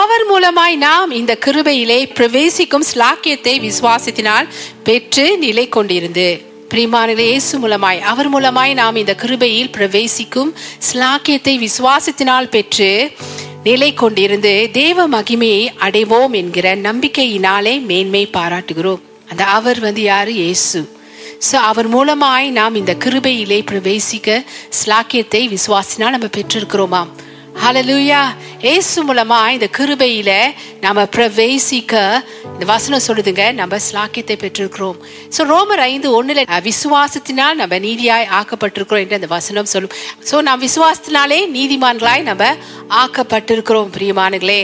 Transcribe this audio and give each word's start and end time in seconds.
அவர் 0.00 0.24
மூலமாய் 0.30 0.76
நாம் 0.84 1.10
இந்த 1.18 1.32
கிருபையிலே 1.44 1.98
பிரவேசிக்கும் 2.18 2.86
ஸ்லாக்கியத்தை 2.90 3.54
விசுவாசத்தினால் 3.64 4.46
பெற்று 4.86 5.24
நிலை 5.42 5.64
கொண்டிருந்து 5.76 6.26
பிரிமானிலே 6.72 7.26
இயேசு 7.32 7.58
மூலமாய் 7.58 8.00
அவர் 8.12 8.30
மூலமாய் 8.34 8.72
நாம் 8.80 9.00
இந்த 9.02 9.14
கிருபையில் 9.22 9.70
பிரவேசிக்கும் 9.76 10.54
ஸ்லாக்கியத்தை 10.88 11.54
விசுவாசத்தினால் 11.66 12.50
பெற்று 12.54 12.90
நிலை 13.68 13.90
கொண்டிருந்து 14.02 14.54
தேவ 14.80 15.08
மகிமையை 15.08 15.62
அடைவோம் 15.86 16.34
என்கிற 16.42 16.76
நம்பிக்கையினாலே 16.88 17.74
மேன்மை 17.90 18.26
பாராட்டுகிறோம். 18.38 19.02
அந்த 19.30 19.44
அவர் 19.44 19.80
வந்து 19.80 20.02
யாரு? 20.02 20.34
இயேசு. 20.34 20.80
ஸோ 21.48 21.56
அவர் 21.70 21.88
மூலமாய் 21.88 22.46
நாம் 22.50 22.74
இந்த 22.74 22.92
கிருபையிலே 23.04 23.62
பிரவேசிக்க 23.70 24.44
ஸ்லாக்கியத்தை 24.80 25.42
விசுவாசினால் 25.56 26.14
நம்ம 26.16 26.28
பெற்றிருக்கிறோமாம். 26.36 27.10
ஹலலூயா 27.62 28.18
ஏசு 28.72 28.98
மூலமா 29.06 29.38
இந்த 29.54 29.66
கிருபையில 29.76 30.32
நாம 30.84 31.04
பிரவேசிக்க 31.14 32.02
இந்த 32.52 32.64
வசனம் 32.70 33.02
சொல்லுதுங்க 33.06 33.44
நம்ம 33.60 33.78
ஸ்லாக்கியத்தை 33.86 34.36
பெற்றிருக்கிறோம். 34.42 34.98
ஸோ 35.36 35.40
ரோமர் 35.52 35.82
ஐந்து 35.92 36.08
ஒண்ணுல 36.18 36.44
விசுவாசத்தினால் 36.68 37.58
நம்ம 37.60 37.78
நீதியாய் 37.86 38.28
ஆக்கப்பட்டிருக்கிறோம் 38.38 39.02
என்று 39.04 39.18
அந்த 39.20 39.30
வசனம் 39.34 39.70
சொல்லும். 39.72 39.94
ஸோ 40.30 40.42
நாம் 40.48 40.62
விசுவாசத்தினாலே 40.66 41.40
நீதிமான்களாய் 41.56 42.24
நம்ம 42.30 42.52
ஆக்கப்பட்டிருக்கிறோம் 43.02 43.92
பிரியமானங்களே 43.98 44.62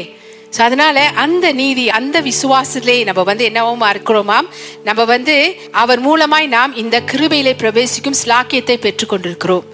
ஸோ 0.54 0.62
அதனால 0.68 1.06
அந்த 1.24 1.46
நீதி 1.60 1.84
அந்த 1.98 2.16
விசுவாசத்திலே 2.30 2.98
நம்ம 3.10 3.22
வந்து 3.30 3.44
என்னவோமா 3.50 3.90
இருக்கிறோமாம் 3.94 4.48
நம்ம 4.88 5.04
வந்து 5.14 5.36
அவர் 5.82 6.02
மூலமாய் 6.08 6.52
நாம் 6.56 6.80
இந்த 6.84 6.98
கிருபையிலே 7.12 7.54
பிரவேசிக்கும் 7.64 8.20
ஸ்லாக்கியத்தை 8.24 8.78
பெற்றுக்கொண்டிருக்கிறோம். 8.86 9.64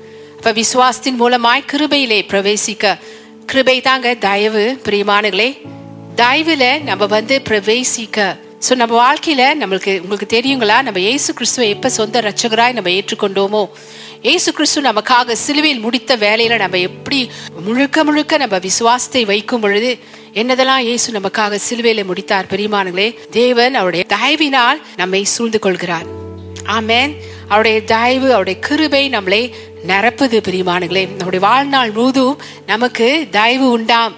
இப்ப 0.41 0.53
விசுவாசத்தின் 0.53 1.19
மூலமாய் 1.19 1.65
கிருபையிலே 1.73 2.19
பிரவேசிக்க. 2.29 2.99
கிருபை 3.47 3.81
தாங்க 3.81 4.15
தயவு 4.15 4.81
பிரியமானங்களே 4.85 5.49
தயவுல 6.17 6.83
நம்ம 6.83 7.07
வந்து 7.07 7.43
பிரவேசிக்க. 7.49 8.19
ஸோ 8.69 8.75
நம்ம 8.75 8.95
வாழ்க்கையில 9.01 9.43
நம்மளுக்கு 9.63 10.01
உங்களுக்கு 10.01 10.29
தெரியுங்களா? 10.37 10.83
நம்ம 10.83 11.01
இயேசு 11.01 11.35
கிறிஸ்துவை 11.35 11.69
எப்ப 11.71 11.89
சொந்த 11.89 12.21
ரட்சகராய் 12.21 12.73
நம்ம 12.73 12.91
ஏற்றுக்கொண்டோமோ? 12.91 13.69
இயேசு 14.23 14.53
கிறிஸ்து 14.53 14.83
நமக்காக 14.83 15.33
சிலுவையில் 15.33 15.81
முடித்த 15.81 16.17
வேலையில 16.17 16.59
நம்ம 16.59 16.79
எப்படி 16.79 17.31
முழுக்க 17.67 18.05
முழுக்க 18.05 18.37
நம்ம 18.37 18.59
விசுவாசத்தை 18.59 19.25
வைக்கும் 19.25 19.61
பொழுது 19.61 19.99
என்னதெல்லாம் 20.35 20.79
இயேசு 20.79 21.13
நமக்காக 21.13 21.59
சிலுவையில 21.69 22.05
முடித்தார் 22.05 22.51
பெரியமானங்களே 22.51 23.15
தேவன் 23.31 23.75
அவருடைய 23.75 24.07
தயவினால் 24.09 24.81
நம்மை 24.97 25.25
சூழ்ந்து 25.25 25.59
கொள்கிறார். 25.59 26.09
ஆமேன். 26.79 27.13
அவருடைய 27.49 27.83
தயவு 27.85 28.29
அவருடைய 28.33 28.61
கிருபை 28.61 29.09
நம்மளை 29.09 29.53
நிரப்புது 29.87 30.41
பிரியமானங்களே. 30.41 31.07
நம்முடைய 31.07 31.47
வாழ்நாள் 31.47 31.91
முழுதும் 31.91 32.39
நமக்கு 32.67 33.27
தயவு 33.31 33.71
உண்டாம். 33.71 34.13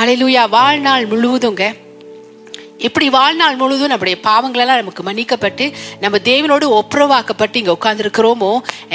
அலையிலூயா 0.00 0.48
வாழ்நாள் 0.48 1.08
முழுவதுங்க. 1.08 1.83
இப்படி 2.78 3.08
வாழ்நாள் 3.10 3.56
முழுவதும் 3.56 3.88
நம்முடைய 3.88 4.16
பாவங்களெல்லாம் 4.22 4.80
நமக்கு 4.80 5.02
மன்னிக்கப்பட்டு 5.02 5.72
நம்ம 6.00 6.18
தேவனோடு 6.24 6.66
ஒப்புரவாக்கப்பட்டு 6.78 7.56
இங்க 7.56 7.76
உட்கார்ந்துருக்கிறோமோ 7.76 8.50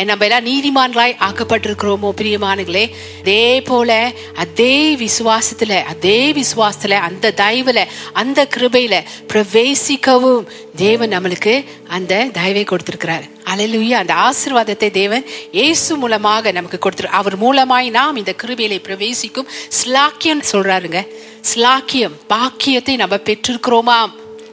நம்ம 0.09 0.25
எல்லாம் 0.25 0.45
நீதிமான்களாய் 0.45 1.15
ஆக்கப்பட்டிருக்கிறோமோ 1.27 2.09
பிரியமானுங்களே 2.19 2.85
அதே 3.19 3.61
போல 3.61 4.11
அதே 4.35 4.95
விசுவாசத்துல 4.95 5.83
அதே 5.83 6.33
விசுவாசத்துல 6.33 6.99
அந்த 7.07 7.33
தயவுல 7.37 7.85
அந்த 8.13 8.47
கிருபையில 8.55 9.03
பிரவேசிக்கவும் 9.33 10.45
தேவன் 10.75 11.11
நம்மளுக்கு 11.11 11.65
அந்த 11.87 12.25
தயவை 12.31 12.63
கொடுத்திருக்கிறார். 12.63 13.23
அலையிலுயா 13.51 13.97
அந்த 14.01 14.13
ஆசிர்வாதத்தை 14.27 14.91
தேவன் 14.91 15.25
இயேசு 15.51 15.97
மூலமாக 15.97 16.51
நமக்கு 16.51 16.77
கொடுத்துரு 16.83 17.05
அவர் 17.05 17.39
மூலமாய் 17.39 17.89
நாம் 17.89 18.15
இந்த 18.15 18.35
கிருபையில 18.43 18.79
பிரவேசிக்கும் 18.83 19.49
ஸ்லாக்கியம் 19.79 20.43
சொல்றாருங்க. 20.51 21.01
ஸ்லாக்கியம் 21.49 22.15
பாக்கியத்தை 22.27 22.95
நம்ம 23.01 23.15
பெற்றிருக்கிறோமா 23.15 23.97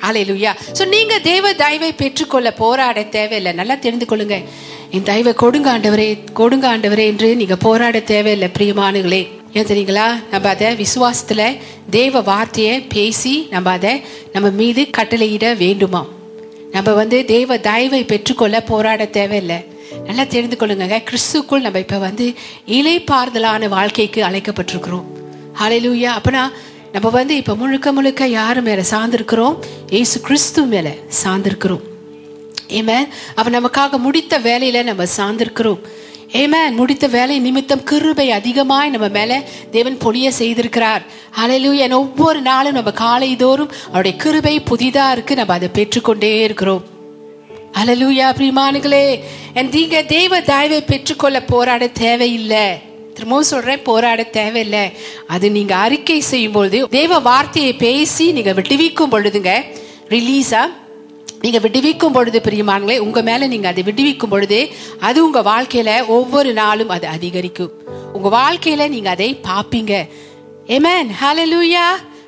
அலையிலுயா 0.09 0.53
ஸோ 0.79 0.89
நீங்க 0.89 1.19
தேவ 1.19 1.53
தயவை 1.53 1.93
பெற்றுக்கொள்ள 1.93 2.53
போராட 2.53 3.03
தேவையில்லை. 3.03 3.53
நல்லா 3.53 3.75
தெரிந்து 3.75 4.07
கொள்ளுங்க. 4.11 4.37
என் 4.91 5.03
தயவை 5.03 5.33
கொடுங்க 5.35 5.79
ஆண்டவரே 5.79 6.09
கொடுங்க 6.33 6.67
ஆண்டவரே 6.77 7.05
என்று 7.13 7.37
நீங்க 7.37 7.57
போராட 7.57 8.01
தேவையில்லை 8.01 8.49
பிரியமானுங்களே 8.59 9.23
ஏன் 9.53 9.69
தெரியுங்களா? 9.71 10.07
நம்ம 10.31 10.49
அதை 10.49 10.69
விசுவாசத்துல 10.83 11.59
தேவ 11.91 12.21
வார்த்தையை 12.21 12.81
பேசி 12.81 13.47
நம்ம 13.51 13.71
அதை 13.71 14.03
நம்ம 14.33 14.51
மீது 14.51 14.83
கட்டளையிட 14.99 15.47
வேண்டுமாம் 15.65 16.11
நம்ம 16.73 16.93
வந்து 16.93 17.25
தேவ 17.25 17.59
தயவை 17.59 18.05
பெற்றுக்கொள்ள 18.05 18.63
போராட 18.63 19.07
தேவையில்லை. 19.07 19.59
நல்லா 20.07 20.25
தெரிந்து 20.25 20.57
கொள்ளுங்க 20.61 21.03
கிறிஸ்துக்குள் 21.09 21.67
நம்ம 21.67 21.79
இப்ப 21.79 21.99
வந்து 21.99 22.35
இலைப்பாறுதலான 22.67 23.69
வாழ்க்கைக்கு 23.69 24.23
அழைக்கப்பட்டிருக்கிறோம். 24.23 25.07
ஹalleluya 25.61 26.11
அப்பனா 26.19 26.53
நம்ம 26.97 27.11
வந்து 27.11 27.37
இப்ப 27.37 27.55
முழுக்க 27.55 27.93
முழுக்க 27.93 28.27
யாரு 28.27 28.63
மேல 28.63 28.83
சார்ந்திருக்கிறோம்? 28.91 29.57
ஏசு 29.89 30.21
கிறிஸ்து 30.21 30.63
மேல 30.63 30.91
சார்ந்திருக்கிறோம். 31.25 31.81
ஏமே 32.69 33.09
அப்ப 33.35 33.51
நமக்காக 33.51 34.01
முடித்த 34.01 34.39
வேலையில 34.41 34.83
நம்ம 34.83 35.05
சார்ந்திருக்கிறோம். 35.17 35.79
ஏமே 36.33 36.71
முடித்த 36.71 37.07
வேலை 37.07 37.39
நிமித்தம் 37.39 37.83
கிருபை 37.83 38.31
அதிகமாய் 38.31 38.91
நம்ம 38.91 39.09
மேல 39.09 39.43
தேவன் 39.71 39.99
பொழிய 40.05 40.31
செய்திருக்கிறார். 40.39 41.03
ஹalleluya 41.41 41.91
ஒவ்வொரு 41.91 42.41
நாளும் 42.41 42.73
நம்ம 42.73 42.91
காலை 42.91 43.37
தோறும் 43.37 43.73
அவருடைய 43.87 44.17
கிருபை 44.17 44.63
புதிதா 44.71 45.11
இருக்கு. 45.11 45.35
நம்ம 45.35 45.53
அதை 45.53 45.69
பெற்றுக்கொண்டே 45.73 46.41
இருக்கிறோம். 46.43 46.85
அலலூயா 47.85 48.33
பிரிமானுகளே 48.39 49.21
நீங்க 49.71 50.03
தெய்வ 50.03 50.41
தயவை 50.41 50.83
பெற்றுக்கொள்ள 50.83 51.43
போராட 51.43 51.87
தேவையில்லை. 51.87 52.95
திரும்பவும் 53.17 53.51
சொல்றேன் 53.53 53.87
போராட 53.89 54.23
தேவையில்லை. 54.39 54.85
அது 55.35 55.47
நீங்க 55.59 55.75
அறிக்கை 55.85 56.19
செய்யும் 56.31 56.57
பொழுது 56.57 56.81
தேவ 56.99 57.19
வார்த்தையை 57.29 57.73
பேசி 57.85 58.27
நீங்க 58.39 58.53
விடுவிக்கும் 58.59 59.13
பொழுதுங்க 59.15 59.53
ரிலீஸா 60.15 60.65
நீங்க 61.45 61.59
விடுவிக்கும் 61.65 62.15
பொழுது 62.17 62.39
பிரியமானங்களே 62.45 62.97
உங்க 63.07 63.21
மேல 63.29 63.47
நீங்க 63.53 63.69
அதை 63.73 63.83
விடுவிக்கும் 63.89 64.33
பொழுது 64.35 64.59
அது 65.09 65.19
உங்க 65.27 65.41
வாழ்க்கையில 65.51 65.91
ஒவ்வொரு 66.17 66.53
நாளும் 66.61 66.93
அது 66.95 67.07
அதிகரிக்கும். 67.17 67.73
உங்க 68.17 68.29
வாழ்க்கையில 68.37 68.89
நீங்க 68.95 69.11
அதை 69.17 69.29
பாப்பீங்க. 69.49 69.95
ஏமேன் 70.77 71.11
ஹலலூயா 71.23 71.87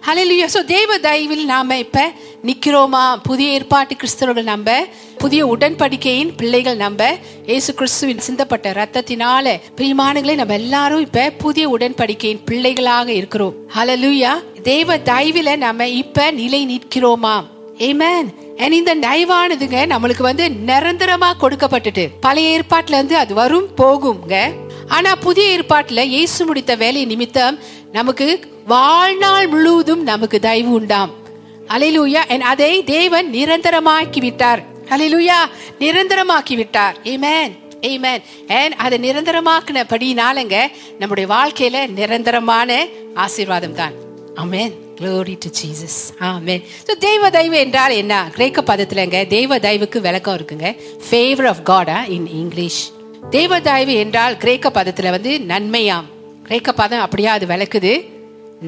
ஹலலூயா 0.09 0.47
சோ 0.55 0.61
தேவ 0.75 0.99
தயவில் 1.07 1.45
நாம 1.53 1.79
இப்ப 1.85 2.03
நிக்கிறோமா? 2.47 3.17
புதிய 3.23 3.51
ஏற்பாட்டு 3.51 3.95
கிறிஸ்தவர்கள் 3.95 4.43
நம்ப 4.43 4.87
புதிய 5.19 5.47
உடன்படிக்கையின் 5.47 6.35
பிள்ளைகள் 6.35 6.77
நம்ப 6.77 7.19
இயேசு 7.47 7.75
கிறிஸ்துவின் 7.75 8.21
சிந்தப்பட்ட 8.31 8.67
ரத்தத்தினால 8.81 9.61
பிரியமானங்களே 9.77 10.35
நம்ம 10.35 10.55
எல்லாரும் 10.55 11.01
இப்ப 11.01 11.31
புதிய 11.31 11.69
உடன்படிக்கையின் 11.69 12.45
பிள்ளைகளாக 12.45 13.13
இருக்கிறோம். 13.13 13.55
ஹலலூயா 13.77 14.33
தேவ 14.63 14.97
தயவில 14.99 15.57
நம்ம 15.57 15.89
இப்ப 15.89 16.31
நிலை 16.31 16.61
நிற்கிறோமா? 16.75 17.45
ஏமேன் 17.79 18.73
இந்த 18.73 18.95
நைவானதுங்க 18.95 19.79
நம்மளுக்கு 19.95 20.23
வந்து 20.23 20.51
நிரந்தரமா 20.67 21.31
கொடுக்கப்பட்டுட்டு 21.41 22.09
பழைய 22.21 22.59
ஏற்பாட்டுல 22.59 22.99
இருந்து 22.99 23.17
அது 23.17 23.35
வரும் 23.35 23.69
போகுங்க. 23.77 24.53
ஆனா 24.89 25.15
புதிய 25.15 25.59
ஏற்பாட்டுல 25.59 26.05
இயேசு 26.05 26.47
முடித்த 26.47 26.75
வேலை 26.75 27.05
நிமித்தம் 27.05 27.59
நமக்கு 27.93 28.41
வாழ்நாள் 28.67 29.47
முழுவதும் 29.47 30.03
நமக்கு 30.03 30.41
தயவு 30.41 30.73
உண்டாம். 30.73 31.27
அலையிலூயா 31.69 32.43
அதை 32.43 32.85
தேவன் 32.85 33.33
நிரந்தரமாக்கி 33.33 34.21
விட்டார் 34.21 34.63
அலிலூயா 34.91 35.39
நிரந்தரமாக்கி 35.79 36.57
விட்டார் 36.57 36.97
ஏமேன் 37.05 37.53
ஏமேன் 37.81 38.23
ஏன் 38.49 38.75
அதை 38.77 38.99
நிரந்தரமாக்கினபடினாலங்க 38.99 40.57
நம்முடைய 40.99 41.29
வாழ்க்கையில 41.35 41.89
நிரந்தரமான 41.89 42.87
ஆசீர்வாதம் 43.15 43.75
தான் 43.75 43.95
amen 44.35 44.87
glory 45.01 45.37
to 45.39 45.49
Jesus 45.49 45.99
Amen. 46.21 46.61
So 46.89 46.99
தெய்வ 46.99 47.31
தயவு 47.31 47.57
என்றால் 47.57 47.91
என்ன? 47.91 48.31
கிரேக்க 48.35 48.63
பதத்துலங்க 48.63 49.27
தெய்வ 49.27 49.59
தயவுக்கு 49.59 50.01
விளக்கம் 50.01 50.37
இருக்குங்க. 50.37 50.77
ஃபேவர் 51.11 51.49
ஆஃப் 51.49 51.63
காடா 51.71 52.09
இன் 52.09 52.27
இங்கிலீஷ் 52.27 52.91
தெய்வ 53.31 53.61
தயவு 53.61 53.95
என்றால் 53.95 54.37
கிரேக்க 54.37 54.71
பதத்தில் 54.71 55.11
வந்து 55.11 55.39
நன்மையாம். 55.39 56.05
கிரேக்க 56.45 56.73
பதம் 56.73 57.01
அப்படியா 57.01 57.33
அது 57.33 57.47
விளக்குது. 57.47 58.09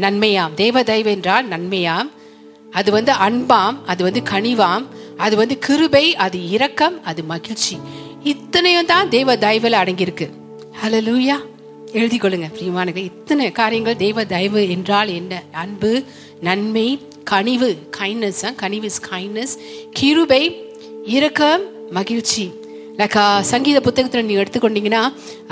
நன்மையாம். 0.00 0.54
தெய்வ 0.54 0.82
தயவு 0.82 1.10
என்றால் 1.10 1.48
நன்மையாம். 1.48 2.10
அது 2.78 2.90
வந்து 2.96 3.12
அன்பாம் 3.26 3.78
அது 3.92 4.00
வந்து 4.06 4.20
கனிவாம் 4.32 4.84
அது 5.24 5.34
வந்து 5.40 5.56
கிருபை 5.66 6.04
அது 6.24 6.38
இரக்கம் 6.54 6.96
அது 7.10 7.20
மகிழ்ச்சி. 7.32 7.76
இத்தனையும் 8.32 8.90
தான் 8.92 9.10
தெய்வ 9.14 9.36
தயவில் 9.44 9.80
அடங்கியிருக்கு. 9.80 10.26
ஹலோ 10.80 11.00
லூயா 11.08 11.36
எழுதி 11.98 12.18
கொள்ளுங்க 12.22 12.48
பிரியமானங்க 12.56 13.00
இத்தனை 13.10 13.46
காரியங்கள் 13.60 14.00
தெய்வ 14.02 14.24
தயவு 14.32 14.62
என்றால் 14.74 15.10
என்ன? 15.20 15.42
அன்பு 15.62 15.92
நன்மை 16.48 16.88
கனிவு. 17.32 17.70
கைண்ட்னஸ் 17.98 18.42
கனிவு 18.62 18.86
இஸ் 18.90 19.00
கைண்ட்னஸ் 19.10 19.54
கிருபை 19.98 20.42
இரக்கம் 21.16 21.64
மகிழ்ச்சி. 21.98 22.44
லைக் 23.00 23.18
சங்கீத 23.52 23.78
புத்தகத்தில் 23.86 24.26
நீங்கள் 24.28 24.44
எடுத்துக்கொண்டீங்கன்னா 24.44 25.02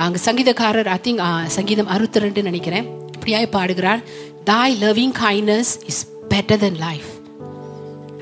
அங்கே 0.05 0.21
சங்கீதக்காரர் 0.27 0.91
ஐ 0.97 0.99
திங்க் 1.07 1.23
சங்கீதம் 1.57 1.91
அறுபத்தி 1.95 2.25
ரெண்டு 2.25 2.43
நினைக்கிறேன். 2.49 2.87
இப்படியாய் 3.17 3.55
பாடுகிறார் 3.57 4.03
தாய் 4.51 4.77
loving 4.85 5.17
kindness 5.25 5.73
is 5.91 6.03
better 6.29 6.57
than 6.57 6.75
life 6.75 7.09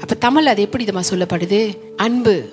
அப்போ 0.01 0.15
தமிழ் 0.15 0.47
அது 0.47 0.63
எப்படி 0.63 0.85
இதமா 0.85 1.01
சொல்லப்படுது? 1.11 1.77
அன்பு. 1.97 2.49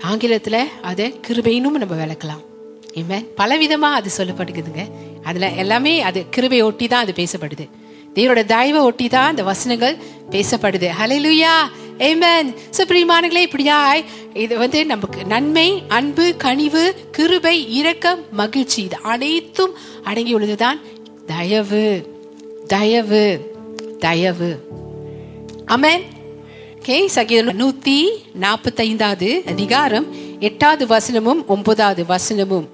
ஆங்கிலத்தில் 0.00 0.68
அதை 0.82 1.20
கிருபைனும் 1.28 1.82
நம்ம 1.82 2.06
விளக்கலாம். 2.06 2.44
இவன் 2.92 3.28
பலவிதமாக 3.36 3.98
அது 3.98 4.10
சொல்லப்படுகுதுங்க 4.16 4.90
அதில் 5.22 5.56
எல்லாமே 5.56 6.00
அது 6.00 6.28
கிருபை 6.30 6.60
ஒட்டி 6.62 6.88
தான் 6.88 7.02
அது 7.02 7.12
பேசப்படுது. 7.12 7.68
தேவனோட 8.14 8.44
தயவை 8.44 8.80
ஒட்டி 8.80 9.08
தான் 9.08 9.28
அந்த 9.28 9.42
வசனங்கள் 9.42 9.96
பேசப்படுது. 10.30 10.90
ஹalleluya 11.00 11.68
ஏமன் 11.98 12.54
சோ 12.76 12.82
பிரியமானங்களே 12.88 13.46
இப்படியாய் 13.50 14.04
இது 14.34 14.58
வந்து 14.58 14.86
நமக்கு 14.86 15.24
நன்மை 15.24 15.82
அன்பு 15.88 16.34
கனிவு 16.36 16.94
கிருபை 17.10 17.72
இரக்கம் 17.72 18.24
மகிழ்ச்சி 18.30 18.82
இது 18.82 18.96
அனைத்தும் 19.02 19.74
அடங்கி 20.04 20.34
உள்ளதுதான் 20.34 20.80
தயவு. 21.26 22.06
தயவு. 22.66 23.54
தயவு. 23.98 24.65
அமேன் 25.66 26.02
கே 26.82 27.08
சகீதம் 27.08 27.60
நூத்தி 27.60 28.08
நாற்பத்தைந்தாவது 28.40 29.48
அதிகாரம் 29.48 30.06
எட்டாவது 30.40 30.86
வசனமும் 30.86 31.46
ஒன்பதாவது 31.46 32.04
வசனமும். 32.08 32.68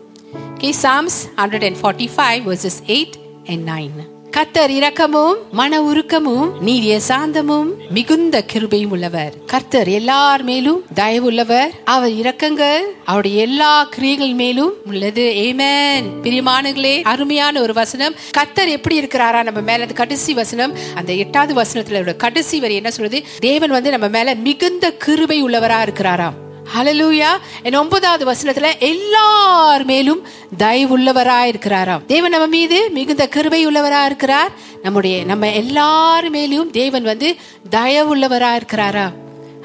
K 0.54 0.74
Psalms 0.82 1.18
hundred 1.36 1.64
and 1.64 1.76
forty 1.82 2.08
five 2.16 2.52
verses 2.52 2.80
eight 2.86 3.12
and 3.48 3.68
nine 3.68 4.11
கர்த்தர் 4.32 4.70
இரக்கமும் 4.70 5.34
மன 5.50 5.80
உருக்கமும் 5.80 6.60
நீடிய 6.60 7.00
சாந்தமும் 7.08 7.66
மிகுந்த 7.90 8.44
கிருபையும் 8.52 8.88
உள்ளவர். 8.88 9.34
கர்த்தர் 9.46 9.88
எல்லார் 9.88 10.42
மேலும் 10.42 10.84
தயவுள்ளவர் 10.94 11.68
அவர் 11.84 12.10
இரக்கங்கள் 12.10 12.80
அவருடைய 13.04 13.42
எல்லா 13.42 13.84
கிரியைகள் 13.84 14.32
மேலும் 14.32 14.72
உள்ளது. 14.84 15.32
ஏமேன் 15.36 16.04
பிரியமானங்களே 16.22 17.02
அருமையான 17.02 17.60
ஒரு 17.60 17.72
வசனம். 17.72 18.14
கர்த்தர் 18.30 18.68
எப்படி 18.68 19.00
இருக்கிறாரா? 19.00 19.42
நம்ம 19.42 19.60
மேல 19.60 19.82
அந்த 19.82 19.94
கடைசி 19.94 20.34
வசனம். 20.34 20.76
அந்த 20.94 21.12
எட்டாவது 21.12 21.62
வசனத்துல 21.62 21.98
உள்ள 21.98 22.14
கடைசி 22.14 22.60
வரி 22.60 22.74
என்ன 22.74 22.90
சொல்றது? 22.90 23.24
தேவன் 23.38 23.70
வந்து 23.70 23.90
நம்ம 23.90 24.08
மேல 24.08 24.34
மிகுந்த 24.34 24.92
கிருபை 24.92 25.44
உள்ளவரா 25.44 25.88
இருக்கிறாராம். 25.88 26.50
ஹலலூயா 26.64 27.30
என் 27.62 27.74
ஒன்பதாவது 27.74 28.32
வசனத்துல 28.32 28.78
எல்லார் 28.78 29.84
மேலும் 29.84 30.26
தயவுள்ளவராய் 30.58 31.50
இருக்கிறாராம் 31.52 32.04
தேவன் 32.04 32.30
நம்ம 32.30 32.46
மீது 32.46 32.90
மிகுந்த 32.90 33.28
கிருபை 33.28 33.66
உள்ளவரா 33.66 34.04
இருக்கிறார் 34.04 34.52
நம்முடைய 34.82 35.24
நம்ம 35.24 35.52
எல்லார் 35.52 36.30
மேலும் 36.30 36.70
தேவன் 36.70 37.02
வந்து 37.02 37.34
தயவுள்ளவரா 37.70 38.60
இருக்கிறாரா 38.60 39.12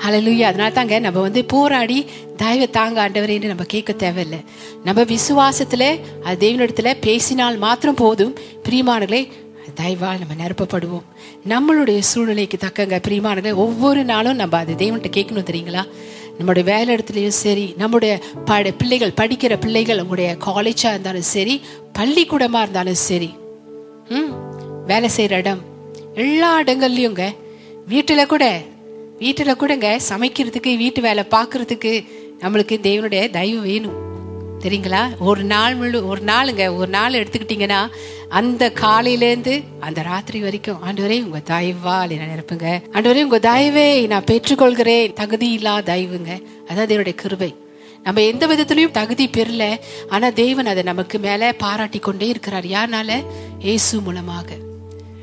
ஹலலூயா 0.06 0.42
அதனால 0.42 0.70
தாங்க 0.70 1.00
நம்ம 1.00 1.20
வந்து 1.20 1.46
போராடி 1.46 2.06
தயவை 2.38 2.70
தாங்க 2.70 3.10
ஆண்டவரேன்னு 3.10 3.46
நம்ம 3.46 3.64
கேட்க 3.64 3.94
தேவையில்லை. 3.94 4.44
நம்ம 4.84 5.02
விசுவாசத்துல 5.02 6.00
அது 6.24 6.50
தேவனிடத்துல 6.50 6.98
பேசினால் 7.02 7.58
மாத்திரம் 7.58 7.96
போதும். 7.96 8.38
பிரியமானங்களே 8.70 9.32
தயவால் 9.76 10.18
நம்ம 10.18 10.44
நிரப்பப்படுவோம். 10.44 11.06
நம்மளுடைய 11.48 12.00
சூழ்நிலைக்கு 12.00 12.58
தக்கங்க 12.68 13.02
பிரியமானங்களே 13.08 13.54
ஒவ்வொரு 13.54 14.04
நாளும் 14.04 14.36
நம்ம 14.36 14.58
அது 14.58 14.74
தேவன்கிட்ட 14.74 15.12
கேட்கணும் 15.16 15.50
தெரியுங்களா? 15.52 15.84
நம்முடைய 16.38 16.76
வேலை 16.76 16.96
இடத்துலையும் 16.96 17.40
சரி 17.44 17.74
நம்முடைய 17.78 18.20
பட 18.46 18.72
பிள்ளைகள் 18.72 19.18
படிக்கிற 19.22 19.60
பிள்ளைகள் 19.60 20.00
உங்களுடைய 20.00 20.38
காலேஜாக 20.46 20.94
இருந்தாலும் 20.94 21.30
சரி 21.34 21.62
பள்ளிக்கூடமாக 21.94 22.64
இருந்தாலும் 22.64 22.94
சரி 22.94 23.30
ம் 24.10 24.32
வேலை 24.86 25.10
செய்கிற 25.10 25.38
இடம் 25.38 25.62
எல்லா 26.16 26.62
இடங்கள்லையுங்க 26.62 27.24
வீட்டில் 27.86 28.26
கூட 28.26 28.46
வீட்டில் 29.18 29.56
கூடங்க 29.56 30.00
சமைக்கிறதுக்கு 30.10 30.78
வீட்டு 30.78 31.02
வேலை 31.02 31.24
பார்க்கறதுக்கு 31.32 32.06
நம்மளுக்கு 32.42 32.76
தேவனுடைய 32.82 33.30
தயவு 33.30 33.62
வேணும். 33.62 33.96
தெரியுங்களா? 34.68 35.02
ஒரு 35.20 35.44
நாள் 35.44 35.76
முழு 35.76 36.08
ஒரு 36.08 36.22
நாளுங்க 36.22 36.76
ஒரு 36.76 36.90
நாள் 36.90 37.14
எடுத்துக்கிட்டிங்கன்னா 37.14 37.90
அந்த 38.30 38.72
காலையிலேருந்து 38.80 39.64
அந்த 39.80 40.02
ராத்திரி 40.02 40.40
வரைக்கும் 40.40 40.80
ஆண்டவரே 40.88 41.24
உங்க 41.24 41.40
தயவால் 41.40 42.10
என்ன 42.10 42.28
நிரப்புங்க. 42.34 42.66
ஆண்டவரே 42.94 43.24
உங்க 43.24 43.40
தயவே 43.52 44.08
நான் 44.08 44.28
பெற்றுக்கொள்கிறேன். 44.32 45.14
தகுதி 45.14 45.52
இல்லா 45.52 45.78
தயவுங்க. 45.78 46.32
அதான் 46.68 46.90
தேவனுடைய 46.92 47.16
கிருபை. 47.16 47.56
நம்ம 48.04 48.22
எந்த 48.22 48.48
விதத்திலையும் 48.48 48.92
தகுதி 48.92 49.30
பெறல 49.38 49.80
ஆனா 50.10 50.30
தேவன் 50.30 50.66
அதை 50.66 50.84
நமக்கு 50.84 51.20
மேல 51.20 51.54
பாராட்டி 51.58 52.00
கொண்டே 52.00 52.28
இருக்கிறார். 52.28 52.64
யாருனால? 52.64 53.26
இயேசு 53.60 54.02
மூலமாக. 54.02 54.50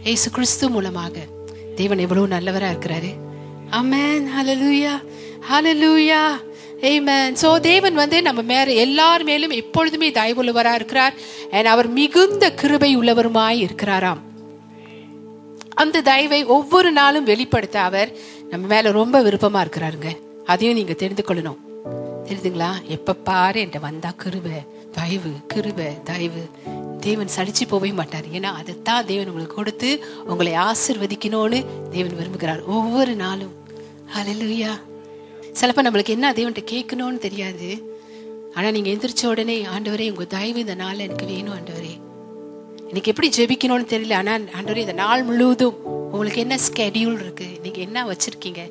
இயேசு 0.04 0.30
கிறிஸ்து 0.30 0.70
மூலமாக. 0.70 1.18
தேவன் 1.74 1.98
எவ்வளவு 1.98 2.26
நல்லவரா 2.26 2.68
இருக்கிறாரு. 2.74 3.12
Amen 3.70 4.26
hallelujah 4.36 4.94
hallelujah 5.50 6.22
amen 6.80 7.34
so 7.42 7.60
தேவன் 7.60 7.94
வந்து 7.94 8.22
நம்ம 8.22 8.42
மேல 8.42 8.72
எல்லார் 8.72 9.24
மேலும் 9.24 9.50
எப்பொழுதுமே 9.50 10.10
தயவுள்ளவராக 10.10 10.74
இருக்கிறார். 10.74 11.14
அண்ட் 11.50 11.66
அவர் 11.66 11.88
மிகுந்த 11.88 12.54
கிருபை 12.54 12.96
உள்ளவருமாய் 12.96 13.68
இருக்கிறாராம். 13.68 14.18
அந்த 15.74 16.00
தயவை 16.00 16.44
ஒவ்வொரு 16.44 16.92
நாளும் 16.92 17.24
வெளிப்படுத்த 17.24 17.80
அவர் 17.80 18.12
நம்ம 18.50 18.66
மேல 18.66 18.90
ரொம்ப 18.90 19.22
விருப்பமா 19.22 19.66
இருக்கிறாருங்க. 19.66 20.16
அதையும் 20.44 20.76
நீங்க 20.76 20.92
தெரிந்து 20.92 21.24
கொள்ளணும். 21.28 21.56
தெரியுதுங்களா 22.28 22.86
எப்ப 22.86 23.12
பாரு 23.12 23.60
என்கிட்ட 23.60 23.80
வந்தா 23.80 24.10
கிருபை 24.16 24.52
தயவு 24.92 25.30
கிருபை 25.46 26.02
தயவு. 26.02 26.50
தேவன் 27.00 27.28
சலிச்சு 27.36 27.68
போகவே 27.68 27.92
மாட்டார். 27.92 28.24
ஏன்னா 28.32 28.42
அதைத்தான் 28.42 29.06
தேவன் 29.06 29.28
உங்களுக்கு 29.28 29.54
கொடுத்து 29.54 30.04
உங்களை 30.26 30.52
ஆசிர்வதிக்கணும்னு 30.52 31.64
தேவன் 31.90 32.16
விரும்புகிறார். 32.20 32.64
ஒவ்வொரு 32.66 33.14
நாளும். 33.14 33.62
ஹalleluya 34.14 34.93
சிலப்போ 35.58 35.82
நம்மளுக்கு 35.86 36.14
என்ன 36.16 36.30
தேவன்ட்ட 36.38 36.62
கேட்கணும்னு 36.72 37.20
தெரியாது. 37.26 37.68
ஆனால் 38.56 38.74
நீங்கள் 38.76 38.92
எந்திரிச்ச 38.94 39.24
உடனே 39.32 39.56
ஆண்டவரே 39.74 40.06
உங்கள் 40.12 40.32
தயவு 40.34 40.58
இந்த 40.64 40.74
நாள் 40.80 41.04
எனக்கு 41.06 41.26
வேணும் 41.32 41.54
ஆண்டவரே. 41.56 41.92
எனக்கு 42.90 43.10
எப்படி 43.12 43.28
ஜெபிக்கணும்னு 43.36 43.86
தெரியல 43.92 44.16
ஆனால் 44.22 44.44
ஆண்டவரே 44.58 44.82
இந்த 44.86 44.96
நாள் 45.02 45.22
முழுவதும் 45.28 45.78
உங்களுக்கு 46.14 46.42
என்ன 46.44 46.56
ஸ்கெடியூல் 46.66 47.18
இருக்குது 47.24 47.58
நீங்கள் 47.64 47.84
என்ன 47.86 48.04
வச்சுருக்கீங்க? 48.10 48.62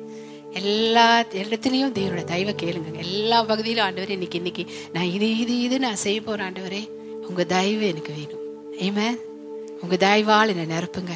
எல்லா 0.60 1.06
இடத்துலையும் 1.42 1.94
தேவனோட 1.98 2.24
தயவை 2.32 2.52
கேளுங்க. 2.62 2.90
எல்லா 3.06 3.38
பகுதியிலும் 3.50 3.86
ஆண்டவரே 3.86 4.16
இன்னைக்கு 4.18 4.40
இன்னைக்கு 4.42 4.64
நான் 4.94 5.10
இது 5.16 5.28
இது 5.42 5.54
இது 5.66 5.78
நான் 5.86 6.02
செய்ய 6.04 6.18
போகிறேன் 6.26 6.46
ஆண்டவரே. 6.48 6.82
உங்கள் 7.28 7.50
தயவு 7.54 7.84
எனக்கு 7.92 8.12
வேணும். 8.18 8.42
ஏமே 8.86 9.08
உங்கள் 9.82 10.02
தயவால் 10.06 10.52
என்னை 10.54 10.66
நிரப்புங்க. 10.74 11.14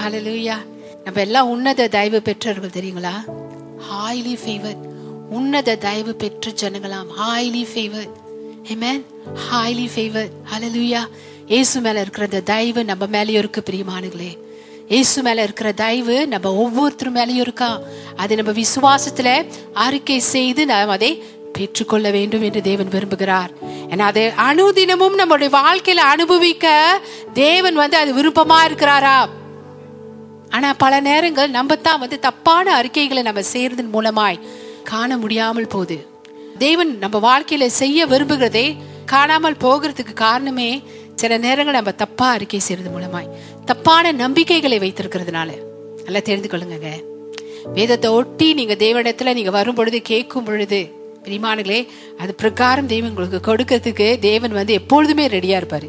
ஹலலூயா 0.00 0.58
நம்ம 1.04 1.20
எல்லாம் 1.26 1.50
உன்னத 1.54 1.88
தயவு 1.96 2.18
பெற்றவர்கள் 2.28 2.76
தெரியுங்களா? 2.78 3.14
ஹாய்லி 3.88 4.34
ஃபேவர் 4.42 4.78
உன்னத 5.30 5.76
தயவு 5.76 6.14
பெற்று 6.14 6.54
ஜனங்களாம். 6.60 7.08
ஹாய்லி 7.20 7.64
ஃபேவர் 7.72 8.10
ஆமென் 8.72 9.02
ஹாய்லி 9.50 9.86
ஃபேவர் 9.94 10.30
ஹலலுயா 10.52 11.02
இயேசு 11.46 11.80
மேல 11.80 12.00
இருக்கிற 12.00 12.24
அந்த 12.24 12.40
தயவு 12.40 12.84
நம்ம 12.84 13.06
மேலேயும் 13.06 13.42
இருக்கு 13.42 13.62
பிரியமானுங்களே 13.70 14.38
இயேசு 14.88 15.22
மேல 15.22 15.42
இருக்கிற 15.42 15.72
தயவு 15.72 16.26
நம்ம 16.26 16.54
ஒவ்வொருத்தர் 16.54 17.12
மேலேயும் 17.12 17.44
இருக்கா? 17.46 17.80
அதை 18.16 18.36
நம்ம 18.36 18.52
விசுவாசத்துல 18.52 19.46
அறிக்கை 19.72 20.18
செய்து 20.20 20.66
நாம் 20.66 20.88
அதை 20.88 21.22
பெற்றுக்கொள்ள 21.52 22.10
வேண்டும் 22.10 22.42
என்று 22.42 22.62
தேவன் 22.62 22.88
விரும்புகிறார். 22.88 23.50
ஏன்னா 23.90 23.98
அதை 23.98 24.24
அணுதினமும் 24.48 25.14
நம்முடைய 25.14 25.58
வாழ்க்கையில 25.58 26.02
அனுபவிக்க 26.14 26.66
தேவன் 27.32 27.74
வந்து 27.74 27.96
அது 27.96 28.10
விருப்பமா 28.14 28.58
இருக்கிறாரா? 28.64 29.28
ஆனா 30.56 30.68
பல 30.82 30.94
நேரங்கள் 31.08 31.54
நம்ம 31.58 31.76
தான் 31.86 32.00
வந்து 32.02 32.18
தப்பான 32.26 32.66
அறிக்கைகளை 32.78 33.22
நம்ம 33.28 33.42
செய்யறதன் 33.52 33.92
மூலமாய் 33.94 34.42
காண 34.90 35.16
முடியாமல் 35.22 35.72
போகுது. 35.74 35.96
தேவன் 36.64 36.90
நம்ம 37.02 37.16
வாழ்க்கையில 37.28 37.66
செய்ய 37.80 38.06
விரும்புகிறதே 38.12 38.66
காணாமல் 39.12 39.62
போகிறதுக்கு 39.64 40.14
காரணமே 40.26 40.70
சில 41.20 41.36
நேரங்கள் 41.44 41.78
நம்ம 41.78 41.92
தப்பா 42.02 42.28
அறிக்கை 42.36 42.60
செய்யறது 42.66 42.90
மூலமாய் 42.94 43.32
தப்பான 43.70 44.12
நம்பிக்கைகளை 44.22 44.78
வைத்திருக்கிறதுனால. 44.84 45.50
நல்லா 46.04 46.22
தெரிந்து 46.28 46.48
கொள்ளுங்க 46.52 46.90
வேதத்தை 47.76 48.08
ஒட்டி 48.18 48.46
நீங்க 48.58 48.74
தேவனிடத்துல 48.84 49.34
நீங்க 49.38 49.52
வரும் 49.58 49.76
பொழுது 49.78 49.98
கேட்கும் 50.10 50.46
பொழுது 50.46 50.80
பிரிமானங்களே 51.26 51.80
அது 52.22 52.32
பிரகாரம் 52.40 52.88
தெய்வம் 52.92 53.10
உங்களுக்கு 53.12 53.40
கொடுக்கறதுக்கு 53.48 54.06
தேவன் 54.28 54.58
வந்து 54.58 54.72
எப்பொழுதுமே 54.80 55.26
ரெடியா 55.36 55.58
இருப்பாரு. 55.60 55.88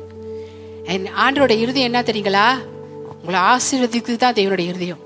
என் 0.93 1.07
ஆண்டரோட 1.25 1.53
இருதயம் 1.63 1.89
என்ன 1.89 2.01
தெரியுங்களா? 2.09 2.47
உங்களை 3.23 3.41
ஆசீர்வதிக்கு 3.51 4.15
தான் 4.15 4.33
தேவனுடைய 4.33 4.67
இருதயம். 4.73 5.01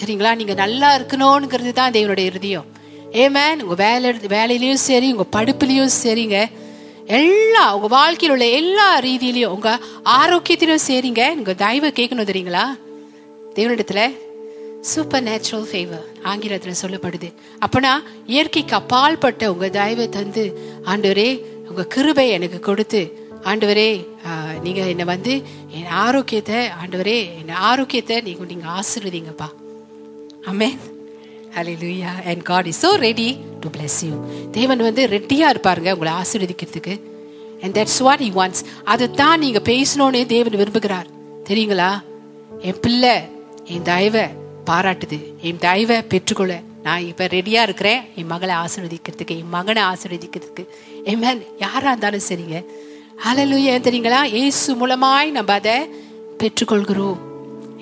சரிங்களா 0.00 0.34
நீங்க 0.34 0.54
நல்லா 0.54 0.98
இருக்கணும்ங்கிறது 0.98 1.72
தான் 1.72 1.92
தேவனுடைய 1.92 2.26
இருதயம். 2.32 2.66
ஏமேன் 3.12 3.62
உங்க 3.62 3.74
வேலை 3.74 4.10
வேலையிலையும் 4.12 4.82
சரி 4.88 5.12
உங்க 5.12 5.26
படுப்புலையும் 5.36 5.92
சரிங்க. 6.02 6.48
எல்லா 7.06 7.74
உங்க 7.74 7.86
வாழ்க்கையில் 7.86 8.34
உள்ள 8.36 8.46
எல்லா 8.60 9.00
ரீதியிலையும் 9.00 9.54
உங்க 9.56 9.78
ஆரோக்கியத்திலையும் 10.04 10.86
சரிங்க. 10.88 11.36
உங்க 11.36 11.54
தயவு 11.54 11.88
கேட்கணும் 11.88 12.30
தெரியுங்களா? 12.30 12.64
தேவனிடத்துல 13.54 14.02
சூப்பர் 14.80 15.22
நேச்சுரல் 15.22 15.68
ஃபேவர் 15.70 16.04
ஆங்கிலத்தில் 16.22 16.80
சொல்லப்படுது. 16.82 17.28
அப்போனா 17.58 18.02
இயற்கைக்கு 18.26 18.76
அப்பால்பட்ட 18.76 19.46
உங்க 19.46 19.68
தயவை 19.68 20.08
தந்து 20.08 20.44
ஆண்டவரே 20.84 21.30
உங்க 21.70 21.84
கிருபை 21.84 22.28
எனக்கு 22.28 22.60
கொடுத்து 22.60 23.19
ஆண்டவரே 23.50 23.90
நீங்கள் 24.64 24.88
என்னை 24.92 25.04
வந்து 25.14 25.34
என் 25.78 25.90
ஆரோக்கியத்தை 26.04 26.58
ஆண்டவரே 26.82 27.18
என் 27.40 27.52
ஆரோக்கியத்தை 27.70 28.16
நீங்கள் 28.28 28.50
நீங்கள் 28.52 28.72
ஆசிர்வதிங்கப்பா. 28.78 29.48
அமேன் 30.52 30.78
லூயா 31.82 32.10
என் 32.32 32.44
God 32.50 32.68
is 32.70 32.80
so 32.84 32.90
ready 33.06 33.28
to 33.62 33.68
bless 33.76 33.96
you 34.08 34.16
தேவன் 34.56 34.82
வந்து 34.88 35.02
ரெட்டியாக 35.14 35.52
இருப்பாருங்க 35.54 35.94
உங்களை 35.96 36.12
ஆசீர்வதிக்கிறதுக்கு. 36.20 36.94
And 37.62 37.74
that's 37.78 38.00
what 38.06 38.22
he 38.26 38.30
wants 38.38 38.62
அதை 38.92 39.06
தான் 39.22 39.42
நீங்கள் 39.44 39.66
பேசணும்னு 39.70 40.20
தேவன் 40.34 40.58
விரும்புகிறார். 40.60 41.08
தெரியுங்களா? 41.48 41.90
என் 42.68 42.80
பிள்ளை 42.84 43.14
என் 43.74 43.86
தயவை 43.90 44.24
பாராட்டுது. 44.68 45.18
என் 45.48 45.62
தயவை 45.66 45.98
பெற்றுக்கொள்ள. 46.12 46.54
நான் 46.86 47.06
இப்போ 47.08 47.24
ரெடியாக 47.36 47.66
இருக்கிறேன். 47.68 48.00
என் 48.18 48.30
மகளை 48.34 48.54
ஆசீர்வதிக்கிறதுக்கு 48.64 49.34
என் 49.40 49.52
மகனை 49.56 49.82
ஆசீர்வதிக்கிறதுக்கு. 49.92 50.64
என் 51.10 51.20
மேல் 51.24 51.42
யாராக 51.64 51.90
இருந்தாலும் 51.90 52.26
சரிங்க. 52.28 52.60
ஹalleluya 53.24 53.72
தெரியுங்களா? 53.86 54.20
இயேசு 54.36 54.68
மூலமாய் 54.80 55.30
நம்ம 55.36 55.52
அதை 55.60 55.74
பெற்றுக்கொள்கிறோம். 56.40 57.18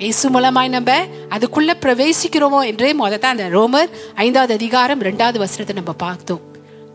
இயேசு 0.02 0.26
மூலமாய் 0.34 0.70
நம்ம 0.74 0.96
அதுக்குள்ள 1.34 1.72
பிரவேசிக்கிறோமோ 1.84 2.60
என்றே 2.70 2.90
முதல்ல 3.02 3.28
அந்த 3.34 3.44
ரோமர் 3.56 3.90
ஐந்தாவது 4.24 4.52
அதிகாரம் 4.58 5.04
ரெண்டாவது 5.08 5.38
வசனத்தை 5.44 5.76
நம்ம 5.80 5.92
பார்த்தோம். 6.04 6.42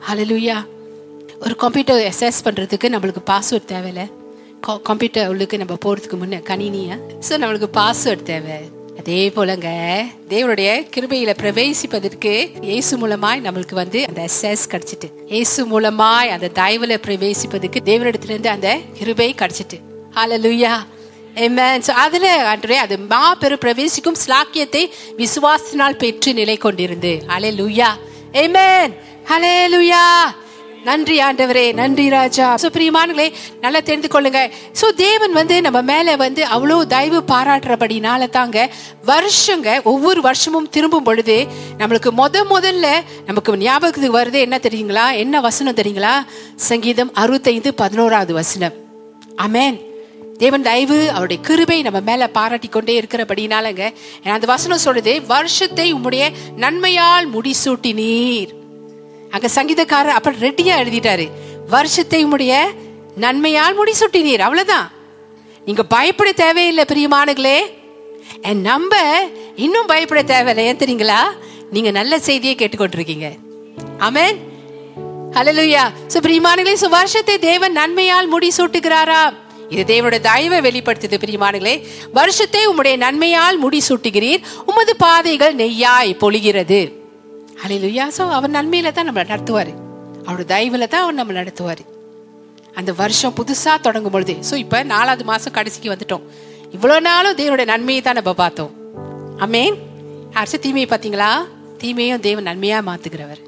ஹalleluya 0.07 0.57
ஒரு 1.45 1.55
கம்ப்யூட்டர் 1.63 2.03
அசஸ் 2.11 2.43
பண்ணுறதுக்கு 2.47 2.93
நம்மளுக்கு 2.95 3.23
பாஸ்வேர்ட் 3.31 3.71
தேவையில்ல. 3.73 4.03
கம்ப்யூட்டர் 4.89 5.29
உள்ளுக்கு 5.33 5.61
நம்ம 5.63 5.77
போகிறதுக்கு 5.85 6.19
முன்னே 6.23 6.41
கணினியா? 6.51 6.97
ஸோ 7.27 7.33
நம்மளுக்கு 7.43 7.69
பாஸ்வேர்ட் 7.81 8.29
தேவை. 8.33 8.57
அதே 8.97 9.29
போலங்க 9.29 9.67
தேவனுடைய 10.29 10.87
கிருபையில 10.95 11.33
பிரவேசிப்பதற்கு 11.41 12.63
இயேசு 12.63 12.97
மூலமாய் 12.97 13.41
நம்மளுக்கு 13.41 13.73
வந்து 13.73 14.07
அந்த 14.07 14.21
அசஸ் 14.21 14.63
கிடைச்சிட்டு 14.69 15.11
இயேசு 15.25 15.65
மூலமாய் 15.65 16.27
அந்த 16.27 16.49
தயவுல 16.53 16.97
பிரவேசிப்பதற்கு 17.07 17.77
தேவனிடத்திலிருந்து 17.85 18.47
அந்த 18.47 18.77
கிருபை 18.93 19.33
கிடைச்சிட்டு. 19.33 19.79
ஹால 20.15 20.37
லூயா 20.37 21.91
அதுல 21.93 22.47
அன்றே 22.47 22.77
அது 22.77 22.97
மாபெரும் 22.97 23.59
பிரவேசிக்கும் 23.59 24.15
ஸ்லாக்கியத்தை 24.27 24.89
விசுவாசத்தினால் 25.17 25.97
பெற்று 25.97 26.33
நிலை 26.33 26.57
கொண்டிருந்து 26.57 27.21
அலே 27.27 27.51
லூயா 27.53 27.87
ஏமேன் 28.31 28.93
ஹலே 29.29 29.67
லூயா 29.67 30.33
நன்றி 30.87 31.15
ஆண்டவரே 31.27 31.63
நன்றி 31.79 32.05
ராஜா. 32.09 32.47
சோ 32.61 32.67
பிரியமானங்களே 32.75 33.27
நல்லா 33.63 33.79
தெரிந்து 33.89 34.09
கொள்ளுங்க 34.13 34.39
சோ 34.79 34.87
தேவன் 35.03 35.33
வந்து 35.39 35.55
நம்ம 35.65 35.81
மேல 35.91 36.15
வந்து 36.23 36.41
அவ்வளவு 36.55 36.87
தயவு 36.93 37.19
பாராட்டுறபடினால 37.31 38.29
தாங்க 38.37 38.57
வருஷங்க 39.11 39.69
ஒவ்வொரு 39.91 40.21
வருஷமும் 40.27 40.69
திரும்பும் 40.69 41.07
பொழுது 41.09 41.37
நம்மளுக்கு 41.79 42.11
முத 42.21 42.43
முதல்ல 42.53 42.87
நமக்கு 43.29 43.57
ஞாபகத்துக்கு 43.65 44.17
வருது 44.19 44.39
என்ன 44.45 44.57
தெரியுங்களா? 44.67 45.05
என்ன 45.23 45.41
வசனம் 45.47 45.79
தெரியுங்களா? 45.79 46.13
சங்கீதம் 46.69 47.13
அறுபத்தைந்து 47.13 47.71
பதினோராவது 47.81 48.33
வசனம். 48.33 48.75
அமேன் 49.45 49.77
தேவன் 50.41 50.65
தயவு 50.67 50.97
அவருடைய 51.11 51.39
கிருபை 51.47 51.77
நம்ம 51.81 51.99
மேல 52.09 52.27
பாராட்டி 52.37 52.69
கொண்டே 52.69 52.93
இருக்கிறபடினாலங்க 53.01 53.83
அந்த 54.37 54.47
வசனம் 54.53 54.83
சொல்லுது 54.85 55.13
வருஷத்தை 55.27 55.87
உம்முடைய 55.93 56.23
நன்மையால் 56.63 57.29
முடிசூட்டி 57.35 57.93
நீர் 58.01 58.51
அங்க 59.35 59.47
சங்கீதக்காரர் 59.57 60.17
அப்ப 60.17 60.31
ரெட்டியா 60.31 60.73
எழுதிட்டாரு 60.81 61.25
வருஷத்தை 61.67 62.23
உடைய 62.23 62.53
நன்மையால் 63.23 63.75
முடி 63.75 63.93
நீர் 64.27 64.41
அவ்வளவுதான். 64.41 64.91
நீங்க 65.65 65.83
பயப்பட 65.83 66.31
தேவையில்லை 66.31 66.85
பிரியமானுகளே 66.91 67.57
என் 68.49 68.61
நம்ப 68.61 68.93
இன்னும் 69.55 69.85
பயப்பட 69.85 70.23
தேவையில்லை. 70.23 70.65
ஏன் 70.65 70.81
தெரியுங்களா? 70.81 71.21
நீங்க 71.71 71.91
நல்ல 71.91 72.19
செய்தியை 72.19 72.55
கேட்டுக்கொண்டிருக்கீங்க. 72.55 73.27
ஆமென். 73.97 74.37
ஹலலுயா 75.35 75.83
சோ 76.13 76.17
பிரியமானுகளே 76.25 76.75
சோ 76.81 76.89
வருஷத்தை 76.89 77.39
தேவன் 77.39 77.71
நன்மையால் 77.71 78.27
முடி 78.27 78.49
சூட்டுகிறாரா 78.57 79.21
இது 79.69 79.83
தேவனோட 79.93 80.17
தயவை 80.21 80.59
வெளிப்படுத்துது 80.65 81.17
பிரியமானங்களே 81.23 81.75
வருஷத்தை 82.11 82.67
உம்முடைய 82.67 82.97
நன்மையால் 82.97 83.57
முடி 83.57 83.81
சூட்டுகிறீர் 83.89 84.43
உமது 84.65 84.95
பாதைகள் 84.95 85.55
நெய்யாய் 85.55 86.19
பொழிகிறது. 86.23 86.81
அலையிலுயா 87.63 88.05
ஸோ 88.17 88.23
அவர் 88.37 88.55
நன்மையில 88.57 88.91
தான் 88.95 89.07
நம்மளை 89.09 89.25
நடத்துவார். 89.33 89.71
அவரோட 90.25 90.45
தயவில் 90.53 90.91
தான் 90.93 91.03
அவர் 91.05 91.19
நம்மளை 91.19 91.37
நடத்துவார். 91.41 91.83
அந்த 92.79 92.91
வருஷம் 93.01 93.35
புதுசாக 93.39 93.77
தொடங்கும் 93.87 94.13
பொழுது 94.15 94.35
ஸோ 94.49 94.55
இப்போ 94.63 94.77
நாலாவது 94.93 95.23
மாதம் 95.31 95.55
கடைசிக்கு 95.57 95.93
வந்துட்டோம். 95.93 96.23
இவ்வளோ 96.75 96.97
நாளும் 97.07 97.37
தேவனுடைய 97.39 97.67
நன்மையை 97.73 98.01
தான் 98.07 98.19
நம்ம 98.19 98.33
பார்த்தோம். 98.43 98.71
அமேன் 99.45 99.75
அரசு 100.41 100.57
தீமையை 100.65 100.87
பார்த்தீங்களா? 100.91 101.31
தீமையும் 101.81 102.23
தேவன் 102.27 102.47
நன்மையாக 102.49 102.87
மாற்றுகிறவர் 102.89 103.41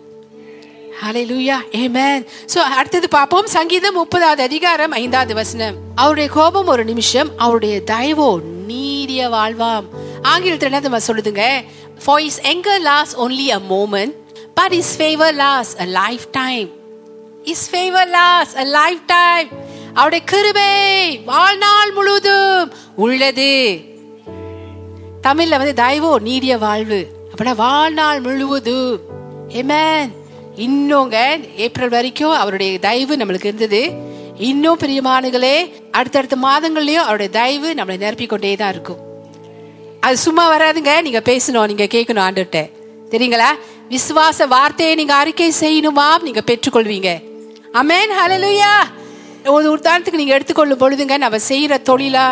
ஹலே 0.99 1.21
லூயா 1.29 1.55
ஏமேன் 1.79 2.25
ஸோ 2.53 2.59
அடுத்தது 2.79 3.07
பார்ப்போம். 3.15 3.47
சங்கீதம் 3.55 3.97
முப்பதாவது 3.99 4.41
அதிகாரம் 4.49 4.93
ஐந்தாவது 5.01 5.33
வசனம். 5.41 5.77
அவருடைய 6.01 6.27
கோபம் 6.37 6.69
ஒரு 6.73 6.83
நிமிஷம் 6.91 7.31
அவருடைய 7.45 7.75
தயவோ 7.93 8.29
நீரிய 8.69 9.23
வாழ்வாம். 9.35 9.87
ஆங்கிலத்தில் 10.33 10.69
என்ன 10.69 10.83
நம்ம 10.85 11.01
சொல்லுதுங்க? 11.07 11.43
For 11.99 12.21
his 12.21 12.39
anger 12.43 12.79
lasts 12.79 13.19
only 13.19 13.51
a 13.51 13.59
moment 13.69 14.13
but 14.61 14.71
his 14.71 14.85
favor 14.97 15.31
lasts 15.33 15.79
a 15.79 15.85
lifetime. 15.85 16.69
His 17.43 17.61
favor 17.71 18.05
lasts 18.05 18.55
a 18.55 18.63
lifetime. 18.63 19.49
அவருடைய 19.93 20.25
கிருபை 20.25 21.19
வாழ்நாள் 21.19 21.91
முழுவதும் 21.91 22.71
உள்ளது. 22.95 23.81
தமிழ்ல 25.23 25.57
வந்து 25.57 25.83
தயவோ 25.83 26.21
நீடிய 26.21 26.57
வாழ்வு. 26.57 27.07
அப்படின்னா 27.31 27.55
வாழ்நாள் 27.55 28.19
முழுவதும். 28.19 28.99
ஏமேன் 29.49 30.11
இன்னுங்க 30.55 31.49
ஏப்ரல் 31.55 31.89
வரைக்கும் 31.89 32.31
அவருடைய 32.31 32.79
தயவு 32.79 33.15
நம்மளுக்கு 33.15 33.45
இருந்தது. 33.45 33.93
இன்னும் 34.37 34.79
பிரியமானுகளே 34.79 35.71
அடுத்தடுத்த 35.91 36.35
மாதங்கள்லயும் 36.35 37.05
அவருடைய 37.07 37.31
தயவு 37.31 37.73
நம்மளை 37.73 37.97
நிரப்பிக்கொண்டே 37.97 38.57
தான் 38.57 38.69
இருக்கும். 38.69 39.14
அது 40.05 40.17
சும்மா 40.25 40.43
வராதுங்க. 40.53 40.91
நீங்க 41.07 41.21
பேசணும் 41.29 41.69
நீங்க 41.71 41.85
கேட்கணும் 41.95 42.25
ஆண்டுகிட்ட 42.27 42.59
தெரியுங்களா? 43.13 43.49
விசுவாச 43.93 44.47
வார்த்தையை 44.55 44.95
நீங்க 44.99 45.13
அறிக்கை 45.21 45.47
செய்யணுமா? 45.59 46.07
நீங்க 46.27 46.41
பெற்றுக்கொள்வீங்க. 46.49 47.09
அமேன் 47.79 48.11
ஹலலுயா 48.19 48.73
ஒரு 49.55 49.67
உதாரணத்துக்கு 49.77 50.19
நீங்க 50.21 50.33
எடுத்துக்கொள்ளும் 50.37 50.81
பொழுதுங்க 50.83 51.15
நம்ம 51.23 51.37
செய்யற 51.49 51.73
தொழிலா 51.89 52.25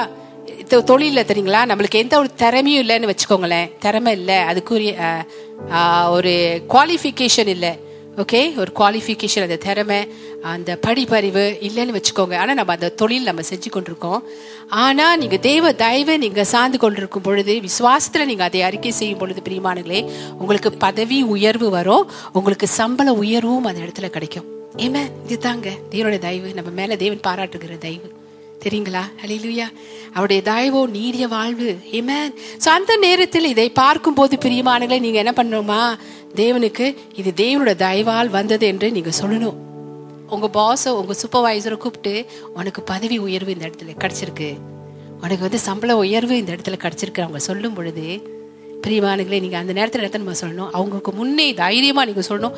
தொழில் 0.89 1.27
தெரியுங்களா? 1.29 1.61
நம்மளுக்கு 1.71 2.01
எந்த 2.03 2.13
ஒரு 2.21 2.29
திறமையும் 2.41 2.83
இல்லைன்னு 2.83 3.09
வச்சுக்கோங்களேன். 3.11 3.67
திறமை 3.85 4.13
இல்லை. 4.19 4.37
அதுக்குரிய 4.51 4.93
ஒரு 6.15 6.33
குவாலிஃபிகேஷன் 6.73 7.51
இல்லை. 7.55 7.73
ஓகே 8.17 8.55
ஒரு 8.55 8.71
குவாலிஃபிகேஷன் 8.75 9.41
அந்த 9.41 9.55
திறமை 9.55 10.07
அந்த 10.41 10.79
படிப்பறிவு 10.87 11.43
இல்லைன்னு 11.67 11.95
வச்சுக்கோங்க. 11.97 12.35
ஆனால் 12.35 12.55
நம்ம 12.55 12.73
அந்த 12.73 12.89
தொழில் 12.89 13.23
நம்ம 13.23 13.41
செஞ்சு 13.41 13.69
கொண்டிருக்கோம் 13.69 14.19
ஆனால் 14.69 15.17
நீங்கள் 15.17 15.39
தெய்வ 15.39 15.71
தயவை 15.71 16.17
நீங்கள் 16.17 16.43
சார்ந்து 16.43 16.77
கொண்டிருக்கும் 16.77 17.21
பொழுது 17.21 17.61
விசுவாசத்தில் 17.61 18.25
நீங்கள் 18.25 18.45
அதை 18.45 18.61
அறிக்கை 18.61 18.91
செய்யும் 18.91 19.17
பொழுது 19.17 19.41
பிரியமானங்களே 19.49 20.11
உங்களுக்கு 20.39 20.71
பதவி 20.73 21.21
உயர்வு 21.21 21.69
வரும். 21.69 22.11
உங்களுக்கு 22.33 22.67
சம்பள 22.67 23.13
உயர்வும் 23.13 23.63
அந்த 23.63 23.81
இடத்துல 23.81 24.09
கிடைக்கும். 24.09 24.45
ஏமே 24.77 25.05
இதுதாங்க. 25.27 25.69
தேவனுடைய 25.91 26.17
தயவு. 26.17 26.53
நம்ம 26.53 26.69
மேலே 26.69 26.95
தேவன் 26.95 27.25
பாராட்டுகிற 27.27 27.77
தயவு. 27.77 28.21
தெரியுங்களா? 28.65 29.03
ஹalleluya 29.21 29.67
அவருடைய 30.13 30.41
தயவோ 30.45 30.81
நீடிய 30.89 31.27
வாழ்வு. 31.27 31.69
ஏமேன் 31.91 32.33
ஸோ 32.63 32.67
அந்த 32.67 32.95
நேரத்தில் 32.95 33.45
இதை 33.45 33.69
பார்க்கும்போது 33.69 34.35
பிரியமானங்களே 34.35 34.99
நீங்க 35.05 35.19
என்ன 35.23 35.33
பண்ணணுமா? 35.35 35.81
தேவனுக்கு 36.35 36.85
இது 37.15 37.31
தேவனோட 37.41 37.75
தயவால் 37.75 38.29
வந்தது 38.29 38.67
என்று 38.67 38.91
நீங்க 38.91 39.11
சொல்லணும். 39.21 39.57
உங்க 40.29 40.47
பாஸை 40.49 40.91
உங்க 40.91 41.13
சூப்பர்வைசரை 41.21 41.77
கூப்பிட்டு 41.77 42.25
உனக்கு 42.53 42.81
பதவி 42.81 43.17
உயர்வு 43.17 43.51
இந்த 43.51 43.65
இடத்துல 43.67 43.93
கிடைச்சிருக்கு. 44.03 44.49
உனக்கு 45.21 45.39
வந்து 45.39 45.59
சம்பள 45.59 45.97
உயர்வு 45.97 46.37
இந்த 46.37 46.51
இடத்துல 46.51 46.77
கிடைச்சிருக்கு. 46.83 47.25
அவங்க 47.25 47.39
சொல்லும் 47.39 47.73
பொழுது 47.73 48.05
பிரியமானங்களே 48.87 49.39
நீங்க 49.39 49.57
அந்த 49.57 49.73
நேரத்தில் 49.73 50.03
என்ன 50.03 50.21
நம்ம 50.23 50.37
சொல்லணும்? 50.43 50.71
அவங்களுக்கு 50.71 51.11
முன்னே 51.11 51.53
தைரியமா 51.53 52.05
நீங்க 52.05 52.23
சொல்லணும் 52.29 52.55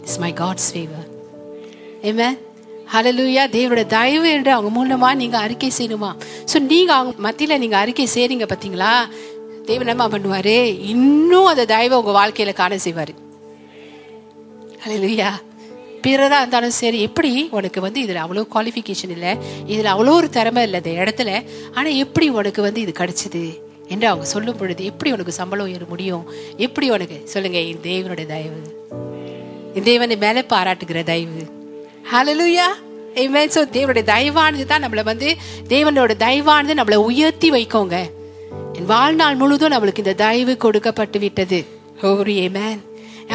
it's 0.00 0.18
my 0.18 0.32
God's 0.32 0.70
favour 0.72 1.06
amen 2.02 2.28
hallelujah 2.94 3.42
தேவனோட 3.54 3.86
தயவு 3.86 4.30
என்று 4.30 4.52
அவங்க 4.52 4.70
மூலமா 4.78 5.14
நீங்க 5.14 5.38
அறிக்கை 5.38 5.72
செய்யணுமா? 5.78 6.16
ஸோ 6.52 6.58
நீங்க 6.58 6.92
அவங்க 6.92 7.30
மத்தியில 7.30 7.58
நீங்க 7.58 7.76
அறிக்கை 7.76 8.08
செய்றீங்க 8.14 8.46
பாத்தீங்களா? 8.52 8.92
தேவன் 9.64 9.86
என்ன 9.86 10.06
பண்ணுவாரு? 10.08 10.78
இன்னும் 10.78 11.44
அந்த 11.44 11.64
தயவை 11.64 11.98
உங்க 11.98 12.12
வாழ்க்கையில 12.20 12.52
காண 12.52 12.76
செய்வாரு. 12.76 13.14
ஹலலூயா 14.84 15.30
பிறராக 16.02 16.40
இருந்தாலும் 16.40 16.70
சரி 16.70 17.00
எப்படி? 17.00 17.48
உனக்கு 17.50 17.80
வந்து 17.80 18.00
இதுல 18.00 18.22
அவ்வளோ 18.24 18.46
குவாலிஃபிகேஷன் 18.54 19.10
இல்லை. 19.10 19.36
இதுல 19.66 19.92
அவ்வளோ 19.94 20.08
ஒரு 20.08 20.30
திறமை 20.30 20.62
இல்லை 20.62 20.80
இந்த 20.84 21.02
இடத்துல. 21.02 21.44
ஆனா 21.74 21.88
எப்படி 21.88 22.28
உனக்கு 22.28 22.62
வந்து 22.62 22.80
இது 22.80 22.92
கிடைச்சது? 22.92 23.62
என்று 23.88 24.06
அவங்க 24.06 24.26
சொல்லும் 24.26 24.56
பொழுது 24.56 24.84
எப்படி 24.84 25.12
உனக்கு 25.12 25.32
சம்பளம் 25.32 25.66
உயர 25.66 25.84
முடியும்? 25.88 26.30
எப்படி 26.56 26.90
உனக்கு? 26.90 27.20
சொல்லுங்க 27.24 27.58
என் 27.58 27.84
தேவனுடைய 27.84 28.26
தயவு. 28.26 28.60
என் 29.74 29.82
தேவனை 29.82 30.16
மேலே 30.16 30.40
பாராட்டுகிற 30.40 31.02
தயவு. 31.02 31.57
ஹலலுயா 32.12 32.66
ஏமேன் 33.22 33.50
ஸோ 33.54 33.62
தேவனுடைய 33.74 34.04
தயவானது 34.10 34.64
தான் 34.64 34.84
நம்மளை 34.84 35.02
வந்து 35.08 35.28
தேவனோட 35.72 36.12
தயவானது 36.22 36.76
நம்மளை 36.78 36.98
உயர்த்தி 37.08 37.48
வைக்கோங்க. 37.50 37.96
என் 38.78 38.88
வாழ்நாள் 38.92 39.36
முழுதும் 39.40 39.72
நம்மளுக்கு 39.74 40.02
இந்த 40.04 40.14
தயவு 40.22 40.56
கொடுக்கப்பட்டு 40.56 41.18
விட்டது. 41.24 41.58
ஓரி 42.10 42.34
ஏமேன் 42.44 42.80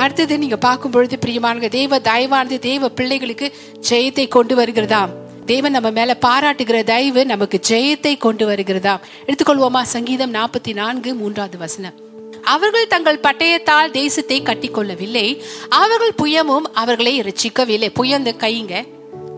அடுத்தது 0.04 0.38
நீங்க 0.44 0.58
பார்க்கும் 0.58 0.92
பொழுது 0.92 1.18
பிரியமானங்க 1.26 1.70
தேவ 1.78 2.00
தயவானது 2.10 2.60
தேவ 2.70 2.90
பிள்ளைகளுக்கு 2.90 3.50
ஜெயத்தை 3.90 4.26
கொண்டு 4.38 4.56
வருகிறதாம். 4.62 5.14
தேவன் 5.52 5.76
நம்ம 5.78 5.92
மேல 6.00 6.18
பாராட்டுகிற 6.26 6.82
தயவு 6.94 7.24
நமக்கு 7.26 7.60
ஜெயத்தை 7.70 8.18
கொண்டு 8.18 8.48
வருகிறதாம். 8.52 9.04
எடுத்துக்கொள்வோமா? 9.28 9.82
சங்கீதம் 9.96 10.36
நாற்பத்தி 10.40 10.74
நான்கு 10.74 11.16
மூன்றாவது 11.22 11.60
வசனம். 11.66 12.03
அவர்கள் 12.44 12.88
தங்கள் 12.88 13.20
பட்டயத்தால் 13.20 13.92
தேசத்தை 13.92 14.42
கட்டிக்கொள்ளவில்லை. 14.42 15.42
அவர்கள் 15.70 16.14
புயமும் 16.22 16.66
அவர்களை 16.74 17.22
ரட்சிக்கவில்லை 17.22 17.90
புயந்த 17.94 18.32
கைங்க 18.32 18.88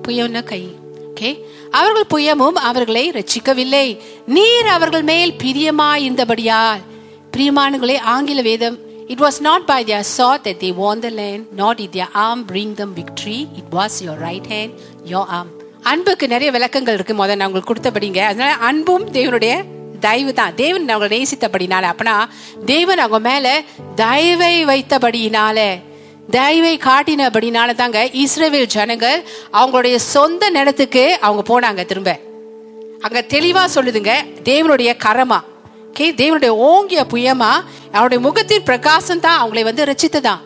புயம்னா 0.08 0.44
கை. 0.44 0.76
ஓகே 1.14 1.44
அவர்கள் 1.72 2.08
புயமும் 2.14 2.54
அவர்களை 2.54 3.12
ரட்சிக்கவில்லை 3.12 4.00
நீர் 4.26 4.66
அவர்கள் 4.66 5.04
மேல் 5.04 5.34
பிரியமாயிருந்தபடியால் 5.44 6.80
பிரியமானங்களே 7.38 8.00
ஆங்கில 8.00 8.42
வேதம் 8.42 8.84
It 9.08 9.20
was 9.20 9.42
not 9.42 9.60
by 9.68 9.84
their 9.84 10.04
sword 10.04 10.44
that 10.44 10.60
they 10.60 10.72
won 10.72 11.02
the 11.02 11.10
land, 11.10 11.46
nor 11.58 11.76
did 11.76 11.92
their 11.92 12.08
arm 12.14 12.46
bring 12.48 12.76
them 12.76 12.94
victory. 12.96 13.48
It 13.58 13.66
was 13.72 14.02
your 14.02 14.18
right 14.18 14.46
hand, 14.46 14.72
your 15.04 15.28
arm. 15.28 15.48
அன்புக்கு 15.82 16.28
நிறைய 16.28 16.52
விளக்கங்கள் 16.52 16.94
இருக்கு 16.94 17.14
முதல்ல 17.14 17.36
நான் 17.36 17.48
உங்களுக்கு 17.48 17.74
கொடுத்தபடிங்க 17.74 18.18
அதனால 18.18 18.54
அன்பும் 18.54 19.12
தேவனுடைய 19.12 19.64
தயவு 20.00 20.34
தான் 20.34 20.56
தேவன் 20.56 20.86
அவங்களை 20.86 21.10
நேசித்தபடினால 21.16 21.92
அப்பனா 21.92 22.26
தேவன் 22.66 22.98
அவங்க 22.98 23.30
மேல 23.30 23.62
தயவை 23.96 24.66
வைத்தபடியினால 24.66 25.82
தயவை 26.32 26.78
காட்டினபடினால 26.78 27.76
தாங்க 27.76 28.10
இஸ்ரேவேல் 28.14 28.66
ஜனங்கள் 28.66 29.24
அவங்களுடைய 29.54 29.96
சொந்த 29.96 30.50
நிலத்துக்கு 30.50 31.18
அவங்க 31.22 31.44
போனாங்க 31.50 31.86
திரும்ப. 31.86 32.20
அங்க 33.00 33.26
தெளிவா 33.28 33.64
சொல்லுதுங்க 33.76 34.14
தேவனுடைய 34.44 34.94
கரமா. 35.06 35.40
கே 35.94 36.12
தேவனுடைய 36.12 36.48
ஓங்கிய 36.48 37.06
புயமா 37.14 37.52
அவருடைய 37.92 38.24
முகத்தின் 38.24 38.64
பிரகாசம் 38.64 39.20
தான் 39.20 39.42
அவங்களை 39.42 39.64
வந்து 39.64 39.86
ரச்சித்ததான் 39.86 40.42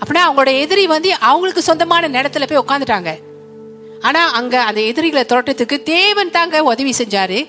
அப்படின்னா 0.00 0.22
அவங்களோட 0.28 0.58
எதிரி 0.58 0.86
வந்து 0.86 1.14
அவங்களுக்கு 1.14 1.62
சொந்தமான 1.62 2.08
நிலத்துல 2.08 2.46
போய் 2.46 2.64
உட்காந்துட்டாங்க 2.66 3.26
ஆனா 4.00 4.30
அங்க 4.30 4.62
அந்த 4.62 4.80
எதிரிகளை 4.80 5.24
தோட்டத்துக்கு 5.24 5.82
தேவன் 5.82 6.30
தாங்க 6.30 6.62
உதவி 6.62 6.94
செஞ்சாரு. 6.98 7.48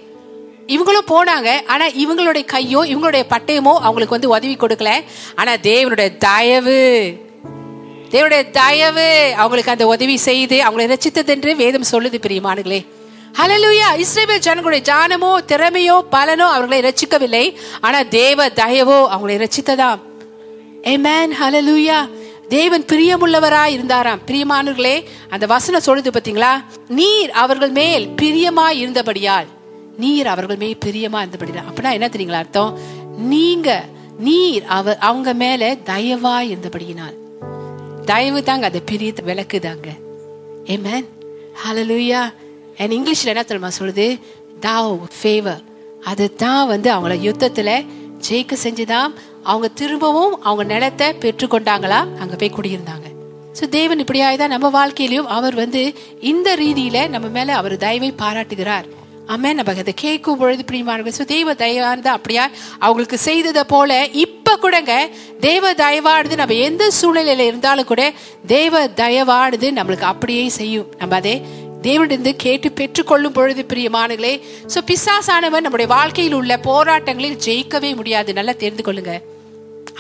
இவங்களும் 0.74 1.10
போனாங்க. 1.14 1.50
ஆனா 1.68 1.86
இவங்களுடைய 2.04 2.46
கையோ 2.46 2.82
இவங்களுடைய 2.92 3.24
பட்டயமோ 3.34 3.74
அவங்களுக்கு 3.88 4.18
வந்து 4.18 4.34
உதவி 4.36 4.56
கொடுக்கல. 4.56 4.92
ஆனா 5.36 5.52
தேவனுடைய 5.70 6.18
தயவு 6.18 6.78
தேவனுடைய 8.14 8.44
தயவு 8.52 9.34
அவங்களுக்கு 9.38 9.72
அந்த 9.72 9.86
உதவி 9.88 10.16
செய்து 10.18 10.58
அவங்களை 10.68 10.86
ரசித்ததென்று 10.94 11.52
வேதம் 11.56 11.90
சொல்லுது 11.92 12.18
பிரியமானுங்களே 12.26 12.80
ஹலலுயா 13.40 13.88
இஸ்ரேல் 14.04 14.44
ஜனங்களுடைய 14.46 14.84
ஜானமோ 14.90 15.32
திறமையோ 15.52 15.96
பலனோ 16.12 16.48
அவர்களை 16.56 16.80
ரசிக்கவில்லை 16.88 17.44
ஆனா 17.82 18.00
தேவ 18.04 18.48
தயவோ 18.62 18.98
அவங்களை 19.14 19.36
ரசித்ததாம் 19.44 20.02
ஏமேன் 20.94 21.36
ஹலலுயா 21.42 22.00
தேவன் 22.48 22.86
பிரியமுள்ளவராய் 22.92 23.76
இருந்தாராம். 23.76 24.22
பிரியமானவர்களே 24.28 24.96
அந்த 25.30 25.46
வசனம் 25.46 25.86
சொல்லுது 25.86 26.12
பாத்தீங்களா? 26.16 26.54
நீர் 26.88 27.32
அவர்கள் 27.32 27.70
மேல் 27.70 28.06
பிரியமாய் 28.22 28.80
இருந்தபடியால். 28.84 29.48
நீர் 30.00 30.28
அவர்கள் 30.28 30.58
மேல் 30.58 30.78
பிரியமா 30.86 31.20
இருந்தபடினா 31.24 31.64
அப்படின்னா 31.70 31.92
என்ன 31.92 32.08
தெரியுங்களா 32.08 32.42
அர்த்தம்? 32.44 32.78
நீங்க 33.18 33.70
நீர் 34.20 34.64
அவ 34.64 34.98
அவங்க 34.98 35.34
மேல 35.34 35.78
தயவா 35.86 36.36
இருந்தபடியினால். 36.42 37.16
தயவு 38.06 38.44
தாங்க 38.44 38.66
அந்த 38.66 38.82
பிரியத்தை 38.92 39.24
விளக்குதாங்க 39.26 39.88
Amen. 40.68 41.04
ஹலலூயா 41.62 42.22
என் 42.76 42.92
இங்கிலீஷ்ல 42.92 43.26
என்ன 43.26 43.44
தெரியுமா 43.44 43.70
சொல்லுது? 43.80 44.20
தாவ் 44.62 45.00
ஃபேவர் 45.18 45.64
அது 46.04 46.36
தான் 46.36 46.68
வந்து 46.68 46.90
அவங்கள 46.94 47.16
யுத்தத்துல 47.28 47.70
ஜெயிக்க 48.30 48.56
செஞ்சுதான் 48.64 49.12
அவங்க 49.44 49.68
திரும்பவும் 49.68 50.42
அவங்க 50.42 50.64
நிலத்தை 50.74 51.08
பெற்றுக்கொண்டாங்களா? 51.20 52.00
அங்க 52.18 52.36
போய் 52.36 52.56
குடியிருந்தாங்க. 52.56 53.08
ஸோ 53.60 53.70
தேவன் 53.70 54.00
இப்படியாய் 54.00 54.38
தான் 54.38 54.54
நம்ம 54.56 54.68
வாழ்க்கையிலையும் 54.70 55.30
அவர் 55.38 55.56
வந்து 55.56 55.82
இந்த 56.20 56.56
ரீதியில 56.56 57.10
நம்ம 57.10 57.28
மேல 57.28 57.56
அவர் 57.56 57.78
தயவை 57.78 58.12
பாராட்டுகிறார். 58.12 58.88
அமே 59.34 59.50
நம்ம 59.58 59.74
அதை 59.82 59.94
கேட்கும் 60.02 60.40
பொழுது 60.42 60.64
பிரியமானவர்கள் 60.70 61.18
ஸோ 61.18 61.26
தெய்வ 61.32 61.54
தயவானது 61.64 62.10
அப்படியா? 62.18 62.46
அவங்களுக்கு 62.86 63.18
செய்ததை 63.26 63.64
போல 63.74 64.00
இப்போ 64.24 64.54
கூடங்க 64.64 64.94
தெய்வ 65.48 65.74
தயவானது 65.82 66.40
நம்ம 66.42 66.56
எந்த 66.68 66.84
சூழ்நிலையில் 67.00 67.46
இருந்தாலும் 67.50 67.90
கூட 67.92 68.04
தெய்வ 68.54 68.82
தயவானது 69.02 69.68
நம்மளுக்கு 69.80 70.08
அப்படியே 70.12 70.46
செய்யும். 70.60 70.88
நம்ம 71.02 71.16
அதே 71.22 71.36
தேவனிருந்து 71.88 72.32
கேட்டு 72.46 72.70
பெற்றுக்கொள்ளும் 72.80 73.36
பொழுது 73.38 73.64
பிரியமானங்களே 73.74 74.34
ஸோ 74.74 74.82
பிசாசானவன் 74.92 75.66
நம்முடைய 75.66 75.90
வாழ்க்கையில் 75.96 76.38
உள்ள 76.40 76.56
போராட்டங்களில் 76.70 77.38
ஜெயிக்கவே 77.48 77.92
முடியாது. 78.00 78.30
நல்லா 78.40 78.56
தெரிந்து 78.64 78.86
கொள்ளுங்க. 78.88 79.14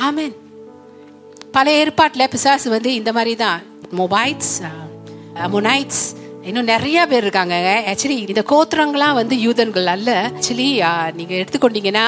ஆமேன். 0.07 0.33
பல 1.57 1.69
ஏற்பாட்டில் 1.81 2.31
பிசாசு 2.33 2.67
வந்து 2.75 2.89
இந்த 3.01 3.11
மாதிரி 3.17 3.35
தான் 3.43 3.61
மொபைல்ஸ் 4.01 4.51
மொனைட்ஸ் 5.53 6.03
இன்னும் 6.47 6.69
நிறைய 6.71 6.99
பேர் 7.11 7.23
இருக்காங்க. 7.25 7.55
ஆக்சுவலி 7.89 8.17
இந்த 8.31 8.43
கோத்திரங்களாம் 8.51 9.17
வந்து 9.19 9.35
யூதன்கள் 9.45 9.87
அல்ல. 9.93 10.09
ஆக்சுவலி 10.29 10.67
நீங்க 11.17 11.33
எடுத்துக்கொண்டீங்கன்னா 11.41 12.05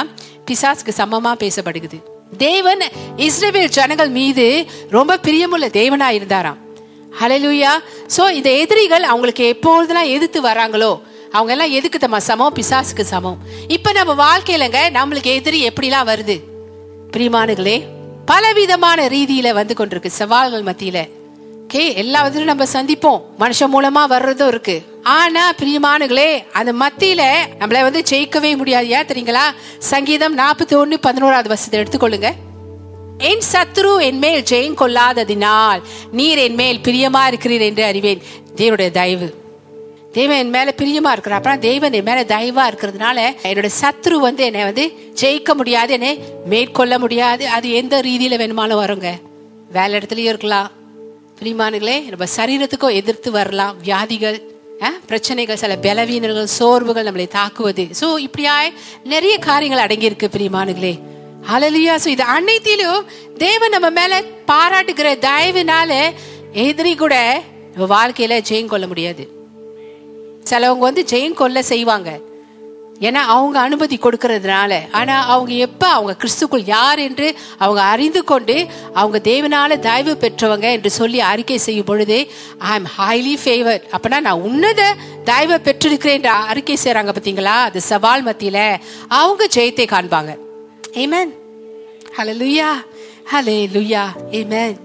பிசாஸ்க்கு 0.48 0.94
சமமா 1.00 1.32
பேசப்படுகிறது. 1.44 2.00
தேவன் 2.38 2.84
இஸ்ரேல் 3.26 3.74
ஜனங்கள் 3.78 4.12
மீது 4.20 4.46
ரொம்ப 4.96 5.18
பிரியமுள்ள 5.26 5.68
தேவனா 5.80 6.10
இருந்தாராம். 6.18 6.60
ஹலலூயா 7.20 7.72
சோ 8.16 8.24
இந்த 8.40 8.50
எதிரிகள் 8.64 9.06
அவங்களுக்கு 9.12 9.46
எப்பொழுதெல்லாம் 9.54 10.12
எதிர்த்து 10.16 10.42
வராங்களோ 10.50 10.92
அவங்க 11.38 11.52
எல்லாம் 11.56 11.74
எதுக்கு 11.78 11.98
தம்மா 12.04 12.20
சமம் 12.30 12.56
பிசாசுக்கு 12.58 13.04
சமம். 13.14 13.40
இப்ப 13.76 13.92
நம்ம 13.98 14.14
வாழ்க்கையிலங்க 14.26 14.80
நம்மளுக்கு 14.98 15.32
எதிரி 15.40 15.60
எப்படிலாம் 15.68 16.10
வருது? 16.12 16.38
பிரியமானுகளே 17.14 17.78
பலவிதமான 18.32 19.08
ரீதியில 19.16 19.50
வந்து 19.60 19.76
கொண்டிருக்கு 19.80 20.20
சவால்கள் 20.22 20.68
மத்தியில. 20.70 21.00
ஓகே 21.74 21.96
எல்லா 21.96 22.24
விதத்திலும் 22.24 22.58
நம்ம 22.58 22.64
சந்திப்போம். 22.74 23.22
மனுஷன் 23.40 23.70
மூலமா 23.74 24.12
வர்றதும் 24.12 24.48
இருக்கு. 24.48 24.82
ஆனா 25.04 25.52
பிரியமானுகளே 25.52 26.52
அந்த 26.52 26.74
மத்தியில 26.74 27.24
நம்மள 27.60 27.82
வந்து 27.82 28.04
ஜெயிக்கவே 28.10 28.58
முடியாது. 28.58 28.90
ஏன் 28.90 29.06
தெரியுங்களா? 29.06 29.42
சங்கீதம் 29.78 30.38
நாற்பத்தி 30.38 30.76
ஒன்னு 30.76 31.00
பதினோராவது 31.00 31.48
வருஷத்தை 31.48 31.80
எடுத்துக்கொள்ளுங்க. 31.80 32.32
என் 33.18 33.42
சத்ரு 33.52 34.02
என் 34.02 34.18
மேல் 34.18 34.44
ஜெயம் 34.44 34.80
கொள்ளாததினால் 34.80 35.82
நீர் 36.12 36.38
என் 36.38 36.54
மேல் 36.54 36.80
பிரியமா 36.80 37.20
இருக்கிறீர் 37.28 37.60
என்று 37.60 37.84
அறிவேன். 37.84 38.22
தேவனுடைய 38.56 38.92
தயவு. 38.92 39.36
தேவன் 40.12 40.38
என் 40.38 40.50
மேல 40.50 40.74
பிரியமா 40.78 41.12
இருக்கிற 41.12 41.36
அப்புறம் 41.36 41.60
தேவன் 41.60 41.94
என் 41.94 42.04
மேல 42.04 42.24
தயவா 42.24 42.74
இருக்கிறதுனால 42.74 43.36
என்னோட 43.44 43.70
சத்ரு 43.82 44.14
வந்து 44.14 44.44
என்னை 44.44 44.64
வந்து 44.64 45.12
ஜெயிக்க 45.22 45.54
முடியாது 45.54 45.94
என்னை 45.94 46.20
மேற்கொள்ள 46.46 47.00
முடியாது. 47.00 47.48
அது 47.48 47.72
எந்த 47.72 48.02
ரீதியில 48.02 48.38
வேணுமாலும் 48.38 48.86
வருங்க. 48.86 49.12
வேலை 49.72 50.00
இடத்துலயும் 50.00 50.30
இருக்கலாம். 50.34 50.80
பிரிமானுகளே 51.42 51.94
நம்ம 52.14 52.26
சரீரத்துக்கும் 52.38 52.96
எதிர்த்து 52.98 53.30
வரலாம். 53.36 53.76
வியாதிகள் 53.86 54.38
பிரச்சனைகள் 55.10 55.60
சில 55.62 55.76
பலவீனர்கள் 55.86 56.50
சோர்வுகள் 56.58 57.08
நம்மளை 57.08 57.26
தாக்குவது. 57.38 57.84
ஸோ 58.00 58.08
இப்படியாய் 58.26 58.70
நிறைய 59.14 59.36
காரியங்கள் 59.48 59.84
அடங்கியிருக்கு 59.86 60.28
பிரிமானுகளே 60.36 60.94
அலலியா 61.56 61.96
ஸோ 62.04 62.10
இது 62.16 62.26
அனைத்திலும் 62.36 63.08
தேவன் 63.46 63.76
நம்ம 63.76 63.90
மேல 64.00 64.22
பாராட்டுகிற 64.52 65.08
தயவினால 65.28 65.92
எதிரி 66.66 66.94
கூட 67.04 67.16
நம்ம 67.74 67.88
வாழ்க்கையில 67.96 68.38
ஜெயம் 68.50 68.72
கொள்ள 68.74 68.88
முடியாது. 68.92 69.26
சிலவங்க 70.52 70.88
வந்து 70.90 71.06
ஜெயம் 71.14 71.40
கொள்ள 71.42 71.64
செய்வாங்க. 71.72 72.12
ஏன்னா 73.08 73.22
அவங்க 73.34 73.60
அனுமதி 73.60 73.98
கொடுக்கறதுனால. 73.98 74.74
ஆனா 74.92 75.16
அவங்க 75.28 75.54
எப்ப 75.68 75.84
அவங்க 75.88 76.14
கிறிஸ்துக்குள் 76.22 76.64
யார் 76.66 77.00
என்று 77.00 77.28
அவங்க 77.58 77.82
அறிந்து 77.82 78.24
கொண்டு 78.24 78.56
அவங்க 78.94 79.20
தேவனால 79.30 79.80
தயவு 79.80 80.18
பெற்றவங்க 80.22 80.68
என்று 80.72 80.92
சொல்லி 80.92 81.20
அறிக்கை 81.32 81.58
செய்யும் 81.58 81.90
பொழுது 81.92 82.18
ஐ 82.58 82.76
எம் 82.80 82.90
ஹைலி 82.98 83.36
ஃபேவர்ட் 83.44 83.88
அப்பனா 83.96 84.20
நான் 84.28 84.46
உன்னத 84.50 84.82
தயவை 85.24 85.58
பெற்றிருக்கிறேன் 85.60 86.20
என்று 86.20 86.30
அறிக்கை 86.52 86.78
செய்கிறாங்க 86.84 87.14
பாத்தீங்களா? 87.18 87.56
அது 87.68 87.82
சவால் 87.82 88.26
மத்தியில 88.26 88.60
அவங்க 89.08 89.48
ஜெயத்தை 89.56 89.86
காண்பாங்க. 89.94 90.32
ஏமேன் 91.04 91.34
ஹலோ 92.18 92.34
லுய்யா 93.74 94.06
ஏமன் 94.40 94.80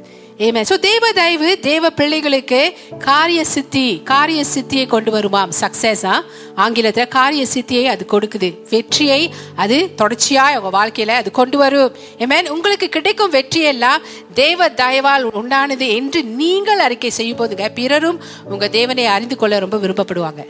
ஏமே 0.45 0.63
சோ 0.71 0.77
தேவ 0.79 1.05
தயவு 1.13 1.51
தேவ 1.61 1.91
பிள்ளைகளுக்கு 1.91 2.59
காரிய 3.05 3.45
சித்தி 3.45 3.85
காரிய 4.05 4.41
சித்தியை 4.55 4.87
கொண்டு 4.87 5.11
வருமாம் 5.13 5.53
சக்சஸா 5.61 6.15
ஆங்கிலத்துல 6.57 7.09
காரிய 7.09 7.47
சித்தியை 7.55 7.85
அது 7.85 8.07
கொடுக்குது. 8.13 8.49
வெற்றியை 8.71 9.33
அது 9.55 9.77
தொடர்ச்சியா 10.01 10.45
உங்க 10.59 10.73
வாழ்க்கையில 10.79 11.15
அது 11.21 11.31
கொண்டு 11.31 11.59
வரும் 11.59 11.95
ஆமென் 12.19 12.51
உங்களுக்கு 12.51 12.89
கிடைக்கும் 12.89 13.31
வெற்றி 13.31 13.63
எல்லாம் 13.73 14.05
தேவ 14.35 14.69
தயவால் 14.83 15.27
உண்டானது 15.41 15.89
என்று 15.97 16.23
நீங்கள் 16.43 16.79
அறிக்கை 16.79 17.11
செய்யும் 17.11 17.41
போதுங்க 17.41 17.71
பிறரும் 17.81 18.21
உங்க 18.45 18.69
தேவனை 18.69 19.07
அறிந்து 19.07 19.37
கொள்ள 19.37 19.59
ரொம்ப 19.59 19.77
விருப்பப்படுவாங்க. 19.77 20.45